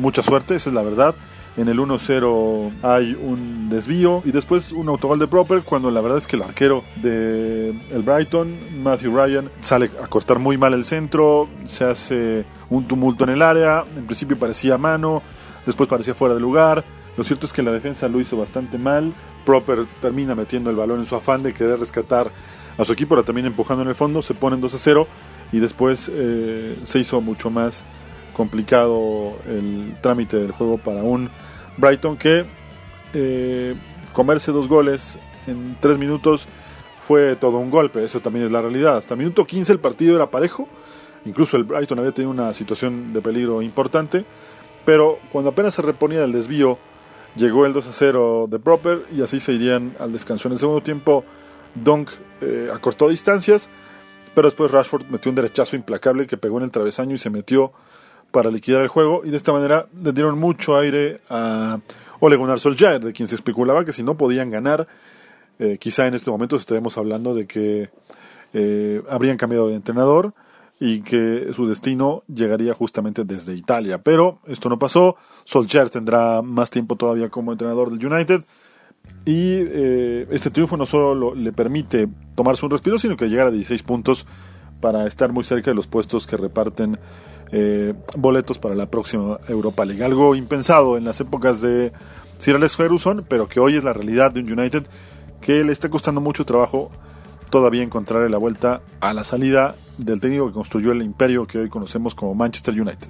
mucha 0.00 0.22
suerte, 0.22 0.56
esa 0.56 0.70
es 0.70 0.74
la 0.74 0.82
verdad. 0.82 1.14
En 1.56 1.68
el 1.68 1.78
1-0 1.78 2.70
hay 2.82 3.12
un 3.14 3.68
desvío 3.68 4.22
y 4.24 4.30
después 4.30 4.70
un 4.72 4.88
autogol 4.88 5.18
de 5.18 5.26
Proper 5.26 5.62
cuando 5.62 5.90
la 5.90 6.00
verdad 6.00 6.18
es 6.18 6.26
que 6.26 6.36
el 6.36 6.42
arquero 6.42 6.84
de 6.96 7.74
el 7.90 8.02
Brighton, 8.02 8.82
Matthew 8.82 9.16
Ryan, 9.16 9.50
sale 9.60 9.90
a 10.02 10.06
cortar 10.06 10.38
muy 10.38 10.56
mal 10.56 10.74
el 10.74 10.84
centro, 10.84 11.48
se 11.64 11.84
hace 11.84 12.44
un 12.68 12.86
tumulto 12.86 13.24
en 13.24 13.30
el 13.30 13.42
área, 13.42 13.84
en 13.96 14.06
principio 14.06 14.38
parecía 14.38 14.78
mano, 14.78 15.22
después 15.66 15.88
parecía 15.88 16.14
fuera 16.14 16.34
de 16.34 16.40
lugar. 16.40 16.84
Lo 17.16 17.24
cierto 17.24 17.46
es 17.46 17.52
que 17.52 17.62
la 17.62 17.72
defensa 17.72 18.08
lo 18.08 18.20
hizo 18.20 18.36
bastante 18.36 18.78
mal. 18.78 19.12
Proper 19.44 19.86
termina 20.00 20.34
metiendo 20.34 20.70
el 20.70 20.76
balón 20.76 21.00
en 21.00 21.06
su 21.06 21.16
afán 21.16 21.42
de 21.42 21.52
querer 21.52 21.80
rescatar 21.80 22.30
a 22.78 22.84
su 22.84 22.92
equipo, 22.92 23.16
la 23.16 23.24
termina 23.24 23.48
empujando 23.48 23.82
en 23.82 23.88
el 23.88 23.94
fondo, 23.94 24.22
se 24.22 24.34
ponen 24.34 24.60
2 24.60 24.74
0 24.78 25.06
y 25.52 25.58
después 25.58 26.10
eh, 26.12 26.78
se 26.84 27.00
hizo 27.00 27.20
mucho 27.20 27.50
más 27.50 27.84
complicado 28.32 29.36
el 29.46 29.94
trámite 30.00 30.36
del 30.36 30.52
juego 30.52 30.78
para 30.78 31.02
un 31.02 31.30
Brighton 31.76 32.16
que 32.16 32.46
eh, 33.14 33.74
comerse 34.12 34.52
dos 34.52 34.68
goles 34.68 35.18
en 35.46 35.76
tres 35.80 35.98
minutos 35.98 36.46
fue 37.02 37.34
todo 37.36 37.58
un 37.58 37.70
golpe, 37.70 38.04
eso 38.04 38.20
también 38.20 38.46
es 38.46 38.52
la 38.52 38.60
realidad. 38.60 38.96
Hasta 38.96 39.14
el 39.14 39.18
minuto 39.18 39.44
15 39.44 39.72
el 39.72 39.80
partido 39.80 40.16
era 40.16 40.30
parejo, 40.30 40.68
incluso 41.24 41.56
el 41.56 41.64
Brighton 41.64 41.98
había 41.98 42.12
tenido 42.12 42.30
una 42.30 42.52
situación 42.52 43.12
de 43.12 43.20
peligro 43.20 43.62
importante, 43.62 44.24
pero 44.84 45.18
cuando 45.32 45.50
apenas 45.50 45.74
se 45.74 45.82
reponía 45.82 46.20
del 46.20 46.32
desvío, 46.32 46.78
llegó 47.36 47.66
el 47.66 47.72
2 47.72 47.86
a 47.86 47.92
0 47.92 48.46
de 48.48 48.58
Proper 48.58 49.06
y 49.12 49.22
así 49.22 49.40
se 49.40 49.52
irían 49.52 49.94
al 49.98 50.12
descanso. 50.12 50.48
En 50.48 50.52
el 50.52 50.58
segundo 50.58 50.82
tiempo, 50.82 51.24
Dunk 51.74 52.10
eh, 52.40 52.70
acortó 52.72 53.08
distancias, 53.08 53.70
pero 54.34 54.48
después 54.48 54.70
Rashford 54.70 55.06
metió 55.06 55.30
un 55.30 55.36
derechazo 55.36 55.76
implacable 55.76 56.26
que 56.26 56.36
pegó 56.36 56.58
en 56.58 56.64
el 56.64 56.70
travesaño 56.70 57.14
y 57.14 57.18
se 57.18 57.30
metió 57.30 57.72
para 58.30 58.50
liquidar 58.50 58.82
el 58.82 58.88
juego 58.88 59.22
y 59.24 59.30
de 59.30 59.36
esta 59.36 59.52
manera 59.52 59.86
le 60.02 60.12
dieron 60.12 60.38
mucho 60.38 60.76
aire 60.76 61.20
a 61.28 61.78
Ole 62.20 62.36
Gunnar 62.36 62.60
de 63.00 63.12
quien 63.12 63.28
se 63.28 63.34
especulaba 63.34 63.84
que 63.84 63.92
si 63.92 64.02
no 64.02 64.16
podían 64.16 64.50
ganar, 64.50 64.86
eh, 65.58 65.78
quizá 65.78 66.06
en 66.06 66.14
este 66.14 66.30
momento 66.30 66.56
estaremos 66.56 66.96
hablando 66.98 67.34
de 67.34 67.46
que 67.46 67.90
eh, 68.52 69.02
habrían 69.08 69.36
cambiado 69.36 69.68
de 69.68 69.74
entrenador 69.74 70.34
y 70.78 71.02
que 71.02 71.52
su 71.54 71.66
destino 71.66 72.22
llegaría 72.26 72.72
justamente 72.72 73.24
desde 73.24 73.54
Italia. 73.54 73.98
Pero 73.98 74.40
esto 74.46 74.68
no 74.68 74.78
pasó, 74.78 75.16
Solskjaer 75.44 75.90
tendrá 75.90 76.40
más 76.40 76.70
tiempo 76.70 76.96
todavía 76.96 77.28
como 77.28 77.52
entrenador 77.52 77.90
del 77.90 78.12
United 78.12 78.42
y 79.24 79.58
eh, 79.60 80.26
este 80.30 80.50
triunfo 80.50 80.76
no 80.76 80.86
solo 80.86 81.34
le 81.34 81.52
permite 81.52 82.08
tomarse 82.34 82.64
un 82.64 82.70
respiro, 82.70 82.98
sino 82.98 83.16
que 83.16 83.28
llegar 83.28 83.48
a 83.48 83.50
16 83.50 83.82
puntos 83.82 84.26
para 84.80 85.06
estar 85.06 85.32
muy 85.32 85.44
cerca 85.44 85.70
de 85.70 85.74
los 85.74 85.86
puestos 85.86 86.26
que 86.26 86.36
reparten 86.36 86.98
eh, 87.52 87.94
boletos 88.16 88.58
para 88.58 88.74
la 88.74 88.86
próxima 88.86 89.38
Europa 89.48 89.84
League. 89.84 90.04
Algo 90.04 90.34
impensado 90.34 90.96
en 90.96 91.04
las 91.04 91.20
épocas 91.20 91.60
de 91.60 91.92
Sir 92.38 92.56
Alex 92.56 92.76
Ferguson, 92.76 93.24
pero 93.28 93.46
que 93.46 93.60
hoy 93.60 93.76
es 93.76 93.84
la 93.84 93.92
realidad 93.92 94.30
de 94.30 94.40
un 94.40 94.58
United 94.58 94.84
que 95.40 95.64
le 95.64 95.72
está 95.72 95.88
costando 95.88 96.20
mucho 96.20 96.44
trabajo 96.44 96.90
todavía 97.50 97.82
encontrar 97.82 98.30
la 98.30 98.38
vuelta 98.38 98.80
a 99.00 99.12
la 99.12 99.24
salida 99.24 99.74
del 99.98 100.20
técnico 100.20 100.46
que 100.46 100.52
construyó 100.52 100.92
el 100.92 101.02
imperio 101.02 101.46
que 101.46 101.58
hoy 101.58 101.68
conocemos 101.68 102.14
como 102.14 102.34
Manchester 102.34 102.80
United. 102.80 103.08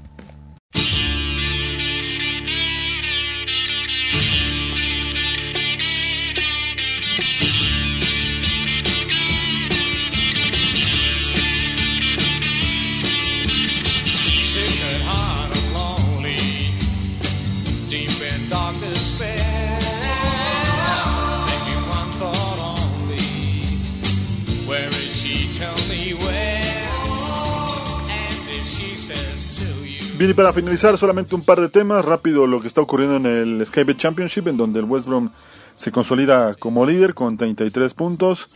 Bien, 30.20 30.33
y 30.33 30.35
para 30.35 30.52
finalizar, 30.52 30.98
solamente 30.98 31.35
un 31.35 31.40
par 31.40 31.62
de 31.62 31.70
temas. 31.70 32.04
Rápido 32.04 32.46
lo 32.46 32.61
que 32.61 32.68
está 32.68 32.83
ocurriendo 32.83 33.16
en 33.16 33.24
el 33.24 33.64
Skybet 33.64 33.96
Championship, 33.96 34.48
en 34.48 34.59
donde 34.59 34.80
el 34.80 34.85
West 34.85 35.06
Brom 35.06 35.30
se 35.76 35.90
consolida 35.90 36.56
como 36.56 36.85
líder 36.85 37.14
con 37.14 37.38
33 37.38 37.94
puntos 37.94 38.48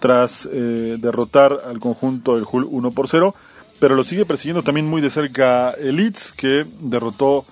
tras 0.00 0.48
eh, 0.52 0.96
derrotar 0.98 1.56
al 1.68 1.78
conjunto 1.78 2.34
del 2.34 2.44
Hull 2.50 2.66
1 2.68 2.90
por 2.90 3.06
0. 3.06 3.32
Pero 3.78 3.94
lo 3.94 4.02
sigue 4.02 4.26
persiguiendo 4.26 4.64
también 4.64 4.88
muy 4.88 5.00
de 5.00 5.08
cerca 5.08 5.70
el 5.78 5.98
Leeds, 5.98 6.32
que 6.32 6.66
derrotó 6.80 7.44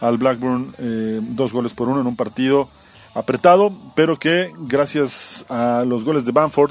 al 0.00 0.16
Blackburn 0.16 0.72
eh, 0.78 1.18
dos 1.20 1.52
goles 1.52 1.72
por 1.72 1.88
uno 1.88 2.00
en 2.00 2.06
un 2.06 2.14
partido 2.14 2.68
apretado, 3.16 3.72
pero 3.96 4.16
que 4.16 4.52
gracias 4.60 5.44
a 5.48 5.82
los 5.84 6.04
goles 6.04 6.24
de 6.24 6.30
Bamford 6.30 6.70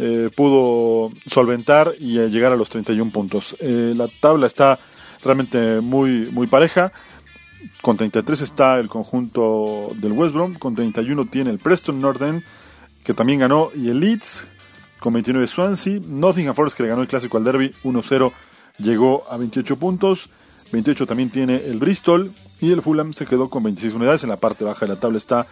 eh, 0.00 0.30
pudo 0.36 1.12
solventar 1.26 1.94
y 2.00 2.18
llegar 2.26 2.52
a 2.52 2.56
los 2.56 2.70
31 2.70 3.12
puntos. 3.12 3.56
la 3.60 4.08
tabla 4.20 4.48
está 4.48 4.80
realmente 5.22 5.80
muy, 5.80 6.28
muy 6.32 6.46
pareja. 6.46 6.92
Con 7.82 7.96
33 7.96 8.40
está 8.40 8.78
el 8.78 8.88
conjunto 8.88 9.90
del 9.96 10.12
West 10.12 10.34
Brom, 10.34 10.54
con 10.54 10.74
31 10.74 11.26
tiene 11.26 11.50
el 11.50 11.58
Preston 11.58 12.00
Northern, 12.00 12.42
que 13.04 13.14
también 13.14 13.40
ganó, 13.40 13.70
y 13.74 13.90
el 13.90 14.00
Leeds, 14.00 14.46
con 14.98 15.12
29 15.12 15.46
Swansea, 15.46 16.00
Nottingham 16.06 16.54
Forest, 16.54 16.76
que 16.76 16.82
le 16.82 16.88
ganó 16.88 17.02
el 17.02 17.08
clásico 17.08 17.36
al 17.36 17.44
Derby 17.44 17.72
1-0, 17.84 18.32
llegó 18.78 19.24
a 19.30 19.36
28 19.36 19.76
puntos, 19.76 20.28
28 20.72 21.06
también 21.06 21.30
tiene 21.30 21.56
el 21.56 21.78
Bristol, 21.78 22.32
y 22.60 22.72
el 22.72 22.82
Fulham 22.82 23.12
se 23.12 23.26
quedó 23.26 23.48
con 23.48 23.62
26 23.62 23.94
unidades, 23.94 24.24
en 24.24 24.30
la 24.30 24.36
parte 24.36 24.64
baja 24.64 24.86
de 24.86 24.94
la 24.94 25.00
tabla 25.00 25.18
está 25.18 25.46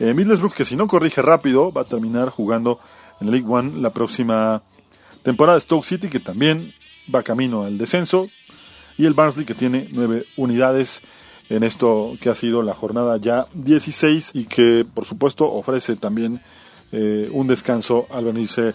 eh, 0.00 0.12
Middlesbrough, 0.14 0.54
que 0.54 0.64
si 0.64 0.76
no 0.76 0.86
corrige 0.86 1.22
rápido, 1.22 1.72
va 1.72 1.82
a 1.82 1.84
terminar 1.84 2.28
jugando 2.28 2.80
en 3.20 3.28
la 3.28 3.32
League 3.32 3.46
One 3.48 3.80
la 3.80 3.90
próxima 3.90 4.62
temporada. 5.22 5.58
Stoke 5.60 5.86
City, 5.86 6.08
que 6.08 6.20
también 6.20 6.74
va 7.12 7.22
camino 7.22 7.64
al 7.64 7.78
descenso, 7.78 8.28
y 8.98 9.06
el 9.06 9.14
Barnsley 9.14 9.44
que 9.44 9.54
tiene 9.54 9.88
nueve 9.92 10.24
unidades 10.36 11.02
en 11.48 11.62
esto 11.62 12.14
que 12.20 12.30
ha 12.30 12.34
sido 12.34 12.62
la 12.62 12.74
jornada 12.74 13.16
ya 13.18 13.46
16 13.54 14.30
y 14.34 14.44
que 14.44 14.86
por 14.92 15.04
supuesto 15.04 15.50
ofrece 15.50 15.96
también 15.96 16.40
eh, 16.92 17.28
un 17.32 17.46
descanso 17.46 18.06
al 18.10 18.24
venirse 18.24 18.74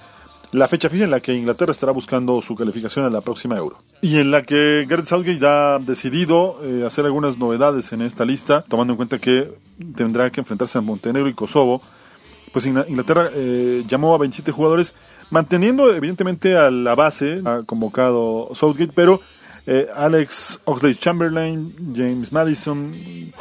la 0.52 0.68
fecha 0.68 0.90
fija 0.90 1.04
en 1.04 1.12
la 1.12 1.20
que 1.20 1.34
Inglaterra 1.34 1.72
estará 1.72 1.92
buscando 1.92 2.42
su 2.42 2.56
calificación 2.56 3.06
a 3.06 3.10
la 3.10 3.22
próxima 3.22 3.56
Euro. 3.56 3.78
Y 4.02 4.18
en 4.18 4.32
la 4.32 4.42
que 4.42 4.86
Gareth 4.90 5.08
Southgate 5.08 5.46
ha 5.46 5.78
decidido 5.80 6.58
eh, 6.64 6.84
hacer 6.86 7.06
algunas 7.06 7.38
novedades 7.38 7.94
en 7.94 8.02
esta 8.02 8.26
lista, 8.26 8.64
tomando 8.68 8.94
en 8.94 8.98
cuenta 8.98 9.20
que 9.20 9.54
tendrá 9.96 10.32
que 10.32 10.42
enfrentarse 10.42 10.80
a 10.80 10.82
Montenegro 10.82 11.30
y 11.30 11.34
Kosovo. 11.34 11.82
Pues 12.52 12.66
Inglaterra 12.66 13.30
eh, 13.32 13.84
llamó 13.88 14.16
a 14.16 14.18
27 14.18 14.52
jugadores, 14.52 14.96
manteniendo 15.30 15.94
evidentemente 15.94 16.58
a 16.58 16.72
la 16.72 16.96
base, 16.96 17.42
ha 17.46 17.62
convocado 17.64 18.50
Southgate, 18.56 18.92
pero 18.96 19.22
eh, 19.66 19.88
Alex 19.96 20.60
Oxley 20.66 20.96
Chamberlain, 20.96 21.74
James 21.96 22.32
Madison, 22.32 22.92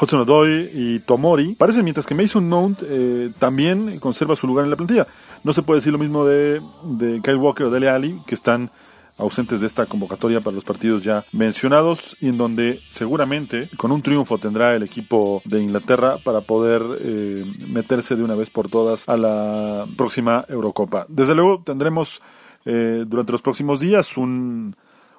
Hudson 0.00 0.20
Odoi 0.20 0.70
y 0.74 0.98
Tomori 1.00 1.54
parecen 1.54 1.84
mientras 1.84 2.06
que 2.06 2.14
Mason 2.14 2.48
Mount 2.48 2.80
eh, 2.82 3.30
también 3.38 3.98
conserva 3.98 4.36
su 4.36 4.46
lugar 4.46 4.64
en 4.64 4.70
la 4.70 4.76
plantilla. 4.76 5.06
No 5.44 5.52
se 5.52 5.62
puede 5.62 5.80
decir 5.80 5.92
lo 5.92 5.98
mismo 5.98 6.24
de, 6.24 6.60
de 6.82 7.20
Kyle 7.22 7.36
Walker 7.36 7.66
o 7.66 7.70
Dele 7.70 7.88
Ali, 7.88 8.20
que 8.26 8.34
están 8.34 8.70
ausentes 9.18 9.60
de 9.60 9.66
esta 9.66 9.86
convocatoria 9.86 10.40
para 10.40 10.54
los 10.54 10.64
partidos 10.64 11.02
ya 11.02 11.24
mencionados 11.32 12.16
y 12.20 12.28
en 12.28 12.38
donde 12.38 12.80
seguramente 12.90 13.68
con 13.76 13.90
un 13.90 14.02
triunfo 14.02 14.38
tendrá 14.38 14.76
el 14.76 14.84
equipo 14.84 15.42
de 15.44 15.60
Inglaterra 15.60 16.18
para 16.22 16.40
poder 16.40 16.82
eh, 17.00 17.44
meterse 17.68 18.14
de 18.14 18.22
una 18.22 18.36
vez 18.36 18.50
por 18.50 18.68
todas 18.68 19.08
a 19.08 19.16
la 19.16 19.86
próxima 19.96 20.44
Eurocopa. 20.48 21.06
Desde 21.08 21.34
luego 21.34 21.62
tendremos 21.64 22.20
durante 22.64 23.32
los 23.32 23.40
próximos 23.40 23.80
días 23.80 24.18
un 24.18 24.76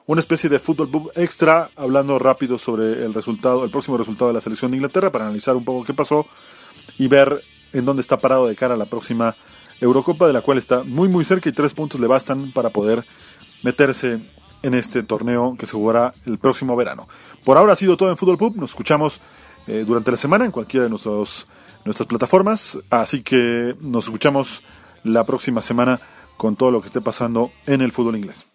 una 0.09 0.21
especie 0.21 0.49
de 0.49 0.57
fútbol 0.57 1.11
extra, 1.13 1.69
hablando 1.75 2.17
rápido 2.17 2.57
sobre 2.57 3.05
el 3.05 3.13
resultado, 3.13 3.63
el 3.63 3.69
próximo 3.69 3.95
resultado 3.95 4.29
de 4.29 4.33
la 4.33 4.41
selección 4.41 4.71
de 4.71 4.77
Inglaterra, 4.77 5.11
para 5.11 5.25
analizar 5.25 5.55
un 5.55 5.63
poco 5.63 5.85
qué 5.85 5.93
pasó 5.93 6.25
y 6.97 7.07
ver 7.07 7.43
en 7.73 7.85
dónde 7.85 8.01
está 8.01 8.17
parado 8.17 8.47
de 8.47 8.55
cara 8.55 8.73
a 8.73 8.77
la 8.77 8.87
próxima 8.87 9.35
Eurocopa, 9.79 10.25
de 10.25 10.33
la 10.33 10.41
cual 10.41 10.57
está 10.57 10.83
muy 10.83 11.09
muy 11.09 11.25
cerca 11.25 11.47
y 11.47 11.51
tres 11.51 11.75
puntos 11.75 12.01
le 12.01 12.07
bastan 12.07 12.51
para 12.53 12.71
poder 12.71 13.05
meterse 13.61 14.19
en 14.63 14.73
este 14.73 15.03
torneo 15.03 15.55
que 15.59 15.67
se 15.67 15.73
jugará 15.73 16.11
el 16.25 16.39
próximo 16.39 16.75
verano. 16.75 17.07
Por 17.45 17.57
ahora 17.57 17.73
ha 17.73 17.75
sido 17.75 17.95
todo 17.95 18.09
en 18.09 18.17
Fútbol 18.17 18.39
Pub, 18.39 18.55
nos 18.55 18.71
escuchamos 18.71 19.19
eh, 19.67 19.83
durante 19.85 20.09
la 20.09 20.17
semana 20.17 20.43
en 20.43 20.49
cualquiera 20.49 20.85
de 20.85 20.89
nuestros, 20.89 21.45
nuestras 21.85 22.07
plataformas, 22.07 22.79
así 22.89 23.21
que 23.21 23.75
nos 23.79 24.05
escuchamos 24.05 24.63
la 25.03 25.23
próxima 25.23 25.61
semana 25.61 25.99
con 26.35 26.55
todo 26.55 26.71
lo 26.71 26.81
que 26.81 26.87
esté 26.87 26.99
pasando 26.99 27.51
en 27.67 27.81
el 27.81 27.91
fútbol 27.91 28.15
inglés. 28.15 28.48